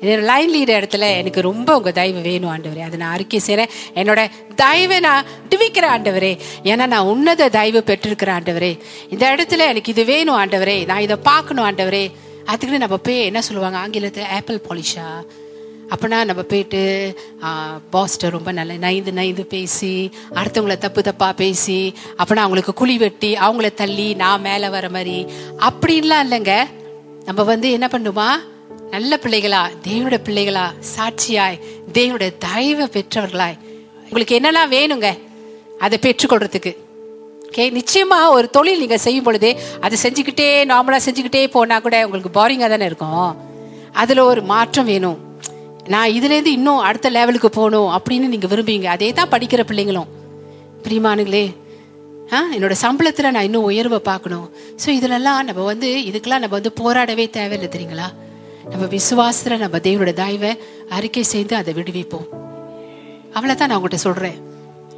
என்னோட 0.00 0.22
லைன் 0.30 0.52
லீடர் 0.54 0.78
இடத்துல 0.80 1.04
எனக்கு 1.20 1.40
ரொம்ப 1.40 1.76
உங்க 1.76 1.92
தயவு 1.98 2.20
வேணும் 2.20 2.52
ஆண்டவரே. 2.54 2.82
அதை 2.88 2.98
நான் 3.02 3.12
அறிக்கை 3.12 3.38
செய்கிறேன் 3.38 3.72
என்னோட 3.94 4.20
தயவை 4.54 5.00
நான் 5.00 5.24
டிவிக்கிறேன் 5.50 5.94
ஆண்டவரே. 5.94 6.32
ஏன்னா 6.62 6.86
நான் 6.94 7.10
உன்னத 7.12 7.48
தயவு 7.48 7.82
பெற்றிருக்கிறேன் 7.86 8.36
ஆண்டவரே. 8.38 8.72
இந்த 9.10 9.24
இடத்துல 9.34 9.66
எனக்கு 9.72 9.92
இது 9.94 10.04
வேணும் 10.04 10.38
ஆண்டவரே. 10.42 10.84
நான் 10.90 11.04
இதை 11.06 11.16
பார்க்கணும் 11.30 11.66
ஆண்டவரே. 11.70 12.04
அதுக்குன்னு 12.44 12.84
நம்ம 12.84 12.96
போய் 12.96 13.24
என்ன 13.30 13.42
சொல்லுவாங்க? 13.42 13.78
ஆங்கிலத்தில் 13.78 14.32
ஆப்பிள் 14.38 14.64
பாலிஷா 14.68 15.08
அப்பனா 15.94 16.18
நம்ம 16.28 16.42
போயிட்டு 16.42 16.80
பாஸ்ட்டை 17.92 18.30
ரொம்ப 18.36 18.52
நல்ல 18.52 18.72
நைந்து 18.84 19.12
நைந்து 19.12 19.44
பேசி 19.52 20.10
அடுத்தவங்களை 20.34 20.76
தப்பு 20.84 21.00
தப்பாக 21.08 21.32
பேசி 21.32 21.78
அப்பனா 22.18 22.42
அவங்களுக்கு 22.44 22.72
குழி 22.80 22.96
வெட்டி 22.98 23.30
அவங்கள 23.46 23.68
தள்ளி 23.74 24.08
நான் 24.14 24.40
மேலே 24.40 24.68
வர 24.68 24.88
மாதிரி. 24.88 25.18
அப்படின்லாம் 25.68 26.24
இல்லைங்க. 26.26 26.54
நம்ம 27.24 27.42
வந்து 27.52 27.70
என்ன 27.70 27.88
பண்ணுமா? 27.92 28.28
நல்ல 28.94 29.12
பிள்ளைகளா 29.22 29.60
தேவனுடைய 29.86 30.20
பிள்ளைகளா 30.26 30.64
சாட்சியாய் 30.94 31.56
தேவனுடைய 31.96 32.30
தயவை 32.44 32.86
பெற்றவர்களாய். 32.96 33.56
உங்களுக்கு 34.06 34.36
என்னெல்லாம் 34.38 34.72
வேணுங்க? 34.74 35.08
அதை 35.84 35.96
பெற்றுக்கொள்றதுக்கு. 36.04 36.72
ஓகே 37.48 37.64
நிச்சயமா 37.78 38.18
ஒரு 38.36 38.46
தொழில் 38.56 38.80
நீங்க 38.82 38.98
செய்யும் 39.06 39.26
பொழுது 39.28 39.50
அதை 39.86 39.96
செஞ்சுக்கிட்டே 40.04 40.48
நார்மலா 40.72 40.98
செஞ்சுக்கிட்டே 41.06 41.42
போனா 41.54 41.76
கூட 41.86 41.96
உங்களுக்கு 42.06 42.32
போரிங்கா 42.38 42.68
தானே 42.72 42.88
இருக்கும். 42.90 43.30
அதுல 44.02 44.24
ஒரு 44.32 44.42
மாற்றம் 44.52 44.90
வேணும். 44.92 45.18
நான் 45.94 46.12
இதுல 46.16 46.34
இருந்து 46.36 46.52
இன்னும் 46.58 46.84
அடுத்த 46.88 47.10
லெவலுக்கு 47.16 47.50
போகணும் 47.58 47.90
அப்படின்னு 47.96 48.32
நீங்க 48.34 48.48
விரும்புவீங்க. 48.52 48.90
அதே 48.96 49.08
தான் 49.18 49.32
படிக்கிற 49.34 49.64
பிள்ளைங்களும். 49.70 50.10
பிரியமானுங்களே 50.84 51.46
ஆ 52.36 52.38
என்னோட 52.54 52.74
சம்பளத்துல 52.84 53.30
நான் 53.34 53.46
இன்னும் 53.48 53.66
உயர்வை 53.70 53.98
பார்க்கணும். 54.10 54.46
ஸோ 54.82 54.88
இதுலலாம் 54.98 55.42
நம்ம 55.48 55.64
வந்து 55.72 55.88
இதுக்கெல்லாம் 56.08 56.42
நம்ம 56.44 56.56
வந்து 56.58 56.72
போராடவே 56.80 57.26
தேவையில்லை 57.36 57.68
தெரியுங்களா? 57.74 58.08
நம்ம 58.70 58.86
விசுவாசத்துல 58.86 59.58
நம்ம 59.58 59.78
தேவனோட 59.78 60.12
தயவை 60.12 60.58
அறிக்கை 60.88 61.22
செய்து 61.22 61.56
அதை 61.56 61.74
விடுவிப்போம். 61.74 62.28
அவ்வளவுதான் 63.32 63.68
நான் 63.68 63.82
உங்கள்கிட்ட 63.82 63.94
சொல்றேன். 63.94 64.40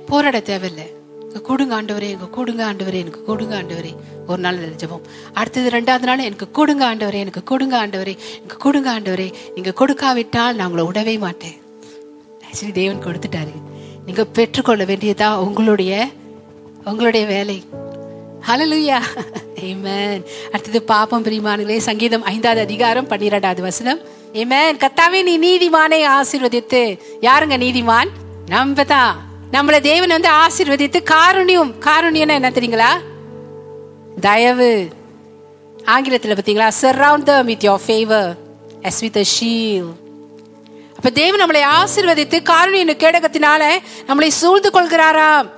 போராட 0.06 0.40
தேவையில்லை. 0.40 0.96
எனக்கு 1.20 1.42
கொடுங்க 1.42 1.82
ஆண்டவரே 1.82 2.08
எனக்கு 2.08 2.30
கொடுங்க 2.30 2.72
ஆண்டவரே 2.72 2.92
எனக்கு 2.92 3.24
கொடுங்க 3.24 3.62
ஆண்டவரே. 3.62 3.96
ஒரு 4.26 4.38
நாள் 4.38 4.58
ஜெபம் 4.58 5.00
அடுத்தது 5.32 5.80
ரெண்டாவது 5.80 6.06
நாள் 6.10 6.18
எனக்கு 6.18 6.50
கொடுங்க 6.50 6.94
ஆண்டவரே 6.94 7.12
எனக்கு 7.12 7.42
கொடுங்க 7.42 7.86
ஆண்டவரே 7.86 8.16
எனக்கு 8.36 8.56
கொடுங்க 8.58 9.00
ஆண்டவரே. 9.00 9.32
நீங்க 9.54 9.72
கொடுக்காவிட்டால் 9.72 10.54
நான் 10.54 10.70
உங்களை 10.70 10.84
விடவே 10.84 11.18
மாட்டேன். 11.18 11.56
ஆக்சுவலி 12.50 12.72
தேவன் 12.72 13.04
கொடுத்துட்டாரு. 13.04 13.54
நீங்க 14.06 14.24
பெற்றுக்கொள்ள 14.24 14.84
வேண்டியதா 14.84 15.36
உங்களுடைய 15.36 16.08
உங்களுடைய 16.84 17.26
வேலை. 17.26 17.64
ஹலலுயா 18.46 18.98
ஏமேன் 19.60 20.22
அடுத்தது 20.52 20.82
பாப்பம் 20.82 21.24
பிரிமானங்களே 21.24 21.76
சங்கீதம் 21.76 22.22
ஐந்தாவது 22.22 22.60
அதிகாரம் 22.60 23.06
பன்னிரெண்டாவது 23.06 23.62
வசனம். 23.62 24.00
ஏமேன் 24.32 24.78
கத்தாவே 24.78 25.22
நீ 25.22 25.34
நீதிமானை 25.38 26.00
ஆசீர்வதித்து. 26.08 26.98
யாருங்க 27.20 27.56
நீதிமான்? 27.64 28.08
நம்ம 28.46 28.84
தான் 28.84 29.16
நம்மள 29.52 29.80
தேவன் 29.80 30.08
வந்து 30.08 30.28
ஆசீர்வதித்து 30.28 31.02
காருண்யம். 31.10 31.72
காருண்யம்னா 31.80 32.38
என்ன 32.40 32.50
தெரியுங்களா? 32.50 32.90
தயவு. 34.20 34.88
ஆங்கிலத்தில் 35.84 36.32
பார்த்தீங்களா? 36.32 36.68
Surround 36.80 37.22
them 37.22 37.46
with 37.46 37.64
your 37.64 37.84
favour 37.86 38.36
as 38.82 39.00
with 39.00 39.20
shield 39.40 39.90
அப்ப 40.96 41.10
தேவன் 41.10 41.40
நம்மளை 41.40 41.62
ஆசீர்வதித்து 41.80 42.38
காருண்ய 42.50 42.96
கேடகத்தினால 43.04 43.70
நம்மளை 44.06 44.28
சூழ்ந்து 44.28 44.70
கொள்கிறாராம். 44.70 45.56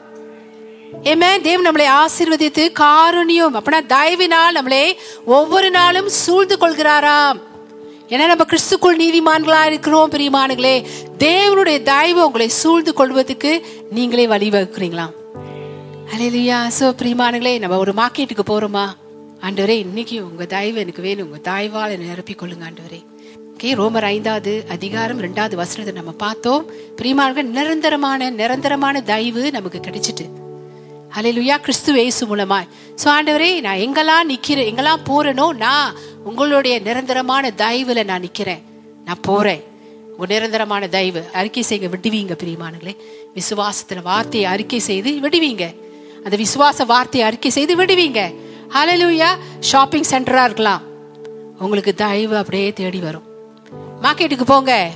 ஏமே 1.10 1.40
தேவன் 1.40 1.66
நம்மளை 1.66 1.86
ஆசீர்வதித்து 2.00 2.64
காரணியம் 2.80 3.56
அப்படின்னா 3.58 3.80
தயவினால் 3.94 4.56
நம்மளை 4.58 4.84
ஒவ்வொரு 5.24 5.70
நாளும் 5.70 6.08
சூழ்ந்து 6.08 6.56
கொள்கிறாராம். 6.56 7.38
ஏன்னா 8.12 8.26
நம்ம 8.26 8.44
கிறிஸ்துக்குள் 8.50 9.00
நீதிமான்களா 9.02 9.66
இருக்கிறோம் 9.66 10.10
பிரியமானுங்களே 10.10 10.76
தேவனுடைய 11.18 11.82
தயவு 11.82 12.24
உங்களை 12.26 12.48
சூழ்ந்து 12.48 12.92
கொள்வதற்கு 12.94 13.52
நீங்களே 13.90 14.26
வழிவகுக்கிறீங்களாம் 14.26 15.14
அலையிலையா 16.14 16.58
சோ 16.78 16.86
பிரியமானுங்களே 17.02 17.58
நம்ம 17.58 17.78
ஒரு 17.78 17.92
மார்க்கெட்டுக்கு 17.92 18.44
போறோமா? 18.50 18.86
ஆண்டவரே 19.46 19.76
இன்னைக்கு 19.86 20.16
உங்க 20.30 20.44
தயவு 20.46 20.78
எனக்கு 20.78 21.02
வேணும். 21.02 21.28
உங்க 21.30 21.50
தாய்வால் 21.50 21.94
என்னை 21.94 22.08
நிரப்பிக் 22.12 22.40
கொள்ளுங்க 22.40 22.66
ஆண்டவரே. 22.68 23.00
ஓகே 23.52 23.70
ரோமர் 23.80 24.08
ஐந்தாவது 24.14 24.64
அதிகாரம் 24.68 25.20
ரெண்டாவது 25.20 25.54
வசனத்தை 25.54 25.94
நம்ம 25.94 26.12
பார்த்தோம். 26.24 26.66
பிரியமானங்கள் 27.00 27.54
நிரந்தரமான 27.58 28.30
நிரந்தரமான 28.30 29.00
தயவு 29.12 29.50
நமக்கு 29.50 29.80
கிடைச்சிட்டு. 29.86 30.39
அலையிலுயா 31.16 31.56
கிறிஸ்து 31.56 31.92
இயேசு 31.92 32.22
மூலமாய். 32.30 32.68
ஸோ 33.02 33.06
ஆண்டவரே 33.16 33.48
நான் 33.66 33.80
எங்கெல்லாம் 33.84 34.28
நிற்கிறேன் 34.32 34.68
எங்கெல்லாம் 34.70 35.02
போறேனோ 35.08 35.46
நான் 35.64 35.94
உங்களுடைய 36.24 36.74
நிரந்தரமான 36.80 37.52
தயவுல 37.62 38.04
நான் 38.04 38.20
நிற்கிறேன் 38.20 38.62
நான் 39.04 39.20
போறேன். 39.20 39.62
உங்க 40.12 40.26
நிரந்தரமான 40.34 40.88
தயவு. 40.88 41.22
அறிக்கை 41.32 41.62
செய்ய 41.62 41.88
விடுவீங்க 41.88 42.34
பிரியமானங்களே 42.42 42.94
விசுவாசத்துல 43.38 44.02
வார்த்தையை 44.02 44.50
அறிக்கை 44.50 44.80
செய்து 44.90 45.10
விடுவீங்க. 45.26 45.64
அந்த 46.24 46.36
விசுவாச 46.36 46.86
வார்த்தையை 46.86 47.28
அறிக்கை 47.28 47.50
செய்து 47.50 47.76
விடுவீங்க. 47.76 48.20
ஹalleluya 48.74 49.28
ஷாப்பிங் 49.60 50.08
சென்டரா 50.10 50.42
இருக்கலாம். 50.44 50.82
உங்களுக்கு 51.58 51.94
தயவு 51.94 52.36
அப்படியே 52.36 52.72
தேடி 52.72 52.98
வரும். 52.98 53.26
மார்க்கெட்டுக்கு 54.02 54.44
போங்க. 54.46 54.90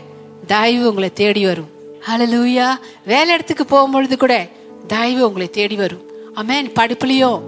தயவு 0.46 0.88
உங்களை 0.88 1.12
தேடி 1.12 1.46
வரும். 1.46 1.70
ஹalleluya 2.08 2.66
வேலை 3.06 3.34
இடத்துக்கு 3.34 3.64
போகும்பொழுது 3.64 4.16
கூட 4.16 4.34
தயவு 4.86 5.26
உங்களை 5.26 5.50
தேடி 5.50 5.76
வரும். 5.76 6.04
அமேன் 6.34 6.68
படிப்புலையோ 6.78 7.40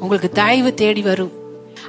உங்களுக்கு 0.00 0.28
தயவு 0.28 0.74
தேடி 0.74 1.02
வரும். 1.02 1.32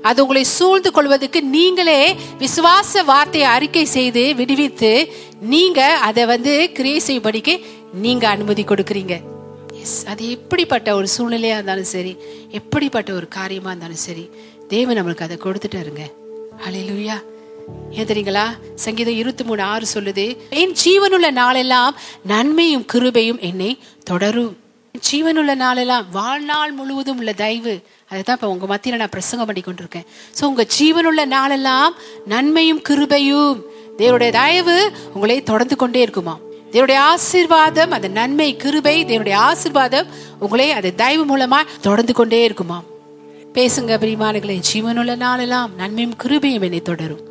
அது 0.01 0.21
உங்களை 0.21 0.43
சூழ்ந்து 0.43 0.91
கொள்வதற்கு 0.91 1.43
நீங்களே 1.43 2.15
விசுவாச 2.39 3.03
வார்த்தையை 3.05 3.49
அறிக்கை 3.49 3.85
செய்து 3.85 4.35
விடுவித்து 4.35 5.09
நீங்க 5.41 5.97
அதை 5.97 6.25
வந்து 6.25 6.71
கிரியை 6.71 7.01
செய்யும்படிக்கு 7.07 7.65
நீங்க 7.93 8.27
அனுமதி 8.27 8.63
கொடுக்குறீங்க. 8.63 9.21
எஸ் 9.73 10.05
அது 10.05 10.31
எப்படிப்பட்ட 10.31 10.95
ஒரு 10.95 11.07
சூழ்நிலையா 11.17 11.55
இருந்தாலும் 11.57 11.83
சரி 11.83 12.17
எப்படிப்பட்ட 12.49 13.13
ஒரு 13.13 13.27
காரியமா 13.27 13.69
இருந்தாலும் 13.69 14.03
சரி 14.07 14.29
தேவன் 14.67 14.97
நம்மளுக்கு 14.97 15.21
அதை 15.21 15.37
கொடுத்துட்டாருங்க. 15.37 16.03
ஹalleluya 16.65 17.15
ஏன் 17.91 18.05
தெரியுங்களா? 18.05 18.45
சங்கீதம் 18.75 19.15
இருபத்தி 19.15 19.43
மூணு 19.43 19.61
ஆறு 19.61 19.85
சொல்லுது 19.93 20.37
என் 20.49 20.75
ஜீவனுள்ள 20.85 21.31
நாளெல்லாம் 21.31 21.95
நன்மையும் 22.25 22.85
கிருபையும் 22.93 23.39
என்னை 23.39 23.79
தொடரும். 24.03 24.57
ஜீவனுள்ள 24.95 25.51
நாளெல்லாம் 25.61 26.05
வாழ்நாள் 26.11 26.71
முழுவதும் 26.71 27.17
உள்ள 27.17 27.31
தயவு. 27.33 27.73
அதுதான் 28.11 28.37
இப்ப 28.37 28.49
உங்க 28.53 28.65
மத்தியில 28.71 28.99
நான் 29.01 29.13
பிரசங்கம் 29.15 29.47
பண்ணி 29.49 29.63
கொண்டிருக்கேன். 29.65 30.05
ஸோ 30.37 30.43
உங்க 30.51 30.63
ஜீவனுள்ள 30.75 31.21
நாளெல்லாம் 31.35 31.93
நன்மையும் 32.33 32.81
கிருபையும் 32.89 33.59
தேவனுடைய 33.99 34.31
தயவு 34.37 34.77
உங்களை 35.13 35.37
தொடர்ந்து 35.49 35.75
கொண்டே 35.75 36.01
இருக்குமா 36.01 36.35
தேவனுடைய 36.73 36.99
ஆசீர்வாதம் 37.11 37.91
அந்த 37.97 38.07
நன்மை 38.19 38.49
கிருபை 38.63 38.95
தேவனுடைய 39.09 39.39
ஆசீர்வாதம் 39.49 40.07
உங்களை 40.39 40.69
அது 40.77 40.91
தயவு 41.03 41.25
மூலமா 41.31 41.59
தொடர்ந்து 41.81 42.13
கொண்டே 42.13 42.43
இருக்குமா 42.43 42.79
பேசுங்க 43.57 43.97
பிரிமானங்களே 44.03 44.61
ஜீவனுள்ள 44.69 45.15
நாளெல்லாம் 45.25 45.71
நன்மையும் 45.81 46.17
கிருபையும் 46.23 46.65
என்னை 46.69 46.81
தொடரும். 46.81 47.23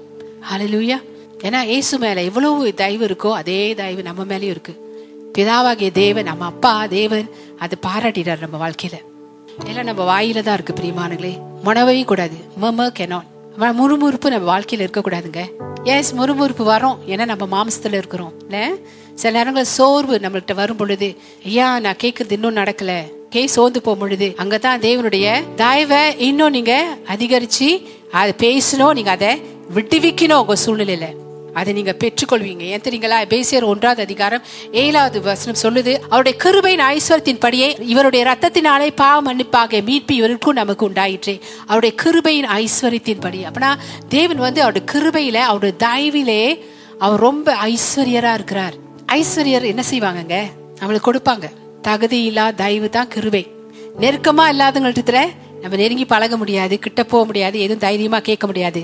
ஹலலூயா 0.51 0.99
ஏன்னா 1.47 1.61
இயேசு 1.73 1.95
மேல 1.99 2.23
எவ்வளவு 2.23 2.75
தயவு 2.75 3.05
இருக்கோ 3.11 3.31
அதே 3.41 3.61
தயவு 3.75 4.03
நம்ம 4.09 4.25
மேலேயும் 4.25 4.55
இருக்கு. 4.57 4.75
பிதாவாகிய 5.37 5.91
தேவன் 5.93 6.29
நம்ம 6.29 6.45
அப்பா 6.45 6.73
தேவன் 6.87 7.27
அது 7.63 7.79
பாராட்டிடார் 7.87 8.45
நம்ம 8.45 8.57
வாழ்க்கையில. 8.63 8.97
எல்லாம் 9.67 9.85
நம்ம 9.85 10.03
வாயில 10.05 10.43
தான் 10.43 10.55
இருக்கு 10.55 10.75
பிரியமானங்களே 10.75 11.35
மனவையும் 11.65 12.05
கூடாது. 12.05 12.37
மம 12.63 12.89
கெனான். 12.99 13.27
முறுமுறுப்பு 13.59 14.31
நம்ம 14.31 14.59
வாழ்க்கையில 14.59 14.81
இருக்க 14.81 15.01
கூடாதுங்க 15.01 15.41
எஸ் 15.85 16.15
முறுமுறுப்பு 16.15 16.63
வரும். 16.63 16.99
ஏன்னா 17.07 17.25
நம்ம 17.25 17.47
மாம்சத்துல 17.55 17.93
இருக்கிறோம். 17.93 18.33
இல்லை? 18.49 18.75
சில 19.15 19.39
நேரங்கள் 19.39 19.65
சோர்வு 19.65 20.19
நம்மள்கிட்ட 20.19 20.55
வரும் 20.55 20.77
பொழுது 20.77 21.17
ஐயா 21.45 21.81
நான் 21.81 22.01
கேட்கறது 22.03 22.33
இன்னும் 22.33 22.57
நடக்கல. 22.57 23.01
கே 23.31 23.47
சோர்ந்து 23.47 23.83
போகும் 23.83 24.01
பொழுது 24.01 24.35
அங்கதான் 24.39 24.83
தேவனுடைய 24.87 25.45
தயவை 25.57 26.19
இன்னும் 26.19 26.51
நீங்க 26.51 26.97
அதிகரிச்சு 27.07 27.87
அதை 28.13 28.35
பேசணும் 28.39 28.95
நீங்க 28.95 29.11
அதை 29.11 29.43
விட்டுவிக்கணும் 29.75 30.41
உங்க 30.43 30.57
சூழ்நிலையில. 30.67 31.05
அதை 31.55 31.73
நீங்க 31.73 31.97
பெற்றுக்கொள்வீங்க. 31.99 32.61
ஏன் 32.61 32.81
தெரியுங்களா? 32.81 33.27
பேசியர் 33.27 33.65
ஒன்றாவது 33.65 34.03
அதிகாரம் 34.03 34.43
ஏழாவது 34.73 35.21
வசனம் 35.21 35.61
சொல்லுது 35.63 35.99
அவருடைய 36.09 36.39
கிருபையின் 36.45 36.97
ஐஸ்வரத்தின் 36.97 37.41
படியே 37.41 37.77
இவருடைய 37.81 38.27
ரத்தத்தினாலே 38.27 38.91
பாவ 38.95 39.21
மன்னிப்பாக 39.21 39.81
மீட்பு 39.81 40.15
இவருக்கும் 40.15 40.55
நமக்கு 40.55 40.89
உண்டாயிற்றே. 40.89 41.41
அவருடைய 41.67 41.97
கிருபையின் 42.05 42.49
ஐஸ்வர்யத்தின் 42.61 43.21
படி 43.21 43.45
அப்படின்னா 43.45 43.75
தேவன் 44.09 44.37
வந்து 44.37 44.63
அவருடைய 44.63 44.87
கிருபையில 44.93 45.35
அவருடைய 45.35 45.77
தயவிலே 45.79 46.59
அவர் 46.99 47.21
ரொம்ப 47.21 47.57
ஐஸ்வர்யரா 47.65 48.33
இருக்கிறார். 48.33 48.75
ஐஸ்வர்யர் 49.07 49.63
என்ன 49.63 49.83
செய்வாங்கங்க? 49.91 50.37
அவளுக்கு 50.81 51.13
கொடுப்பாங்க. 51.13 51.45
தகுதி 51.83 52.23
இல்லா 52.23 52.51
தயவு 52.51 52.89
தான் 52.89 53.09
கிருபை. 53.09 53.47
நெருக்கமா 54.01 54.45
இல்லாதவங்கள்ட்ட 54.53 55.29
நம்ம 55.63 55.77
நெருங்கி 55.83 56.05
பழக 56.13 56.37
முடியாது 56.43 56.79
கிட்ட 56.85 57.03
போக 57.13 57.25
முடியாது 57.31 57.57
எதுவும் 57.65 57.85
தைரியமா 57.87 58.19
கேட்க 58.29 58.47
முடியாது. 58.51 58.81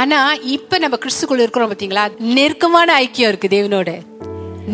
ஆனா 0.00 0.18
இப்ப 0.56 0.78
நம்ம 0.84 0.98
கிறிஸ்துக்குள்ள 1.02 1.44
இருக்கிறோம் 1.44 1.72
பாத்தீங்களா? 1.72 2.04
நெருக்கமான 2.36 2.88
ஐக்கியம் 3.02 3.30
இருக்கு 3.32 3.48
தேவனோட. 3.56 3.90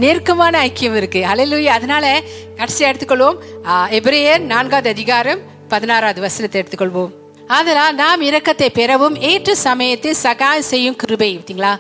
நெருக்கமான 0.04 0.54
ஐக்கியம் 0.66 0.96
இருக்கு. 1.00 1.20
அலையிலுயி 1.32 1.68
அதனால 1.78 2.22
கடைசியா 2.60 2.86
எடுத்துக்கொள்வோம். 2.92 3.36
எபிரேயர் 3.98 4.40
நான்காவது 4.52 4.88
அதிகாரம் 4.88 5.42
பதினாறாவது 5.68 6.20
வசனத்தை 6.20 6.62
எடுத்துக்கொள்வோம். 6.62 7.12
அதனால் 7.46 7.94
நாம் 7.94 8.22
இரக்கத்தை 8.22 8.68
பெறவும் 8.78 9.16
ஏற்ற 9.30 9.54
சமயத்தில் 9.54 10.14
சகாயம் 10.14 10.70
செய்யும் 10.70 10.96
கிருபை 10.96 11.28
பார்த்தீங்களா 11.36 11.72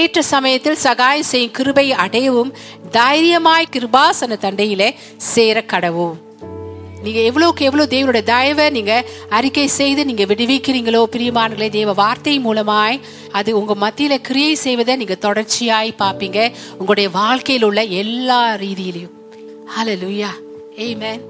ஏற்ற 0.00 0.22
சமயத்தில் 0.22 0.78
சகாயம் 0.86 1.28
செய்யும் 1.32 1.56
கிருபை 1.58 1.86
அடையவும் 2.04 2.52
தைரியமாய் 2.90 3.72
கிருபாசன 3.76 4.38
தண்டையிலே 4.44 4.88
சேர 5.16 5.64
கடவும் 5.72 6.16
நீங்க 7.02 7.20
எவ்வளவுக்கு 7.20 7.64
எவ்வளவு 7.64 7.94
தேவனுடைய 7.96 8.22
தயவை 8.22 8.70
நீங்க 8.70 9.06
அறிக்கை 9.28 9.66
செய்து 9.66 10.04
நீங்க 10.04 10.24
விடுவிக்கிறீங்களோ 10.24 11.04
பிரியமானங்களே 11.12 11.70
தேவ 11.70 11.92
வார்த்தை 11.92 12.38
மூலமாய் 12.40 13.00
அது 13.30 13.64
உங்க 13.64 13.74
மத்தியில 13.74 14.16
கிரியை 14.20 14.54
செய்வதை 14.54 14.96
நீங்க 14.96 15.16
தொடர்ச்சியாய் 15.20 15.90
பாப்பீங்க 15.98 16.52
உங்களுடைய 16.72 17.10
வாழ்க்கையில் 17.10 17.64
உள்ள 17.64 17.84
எல்லா 17.84 18.54
ரீதியிலையும். 18.54 19.16
ஏய் 20.76 20.94
மே 20.94 21.20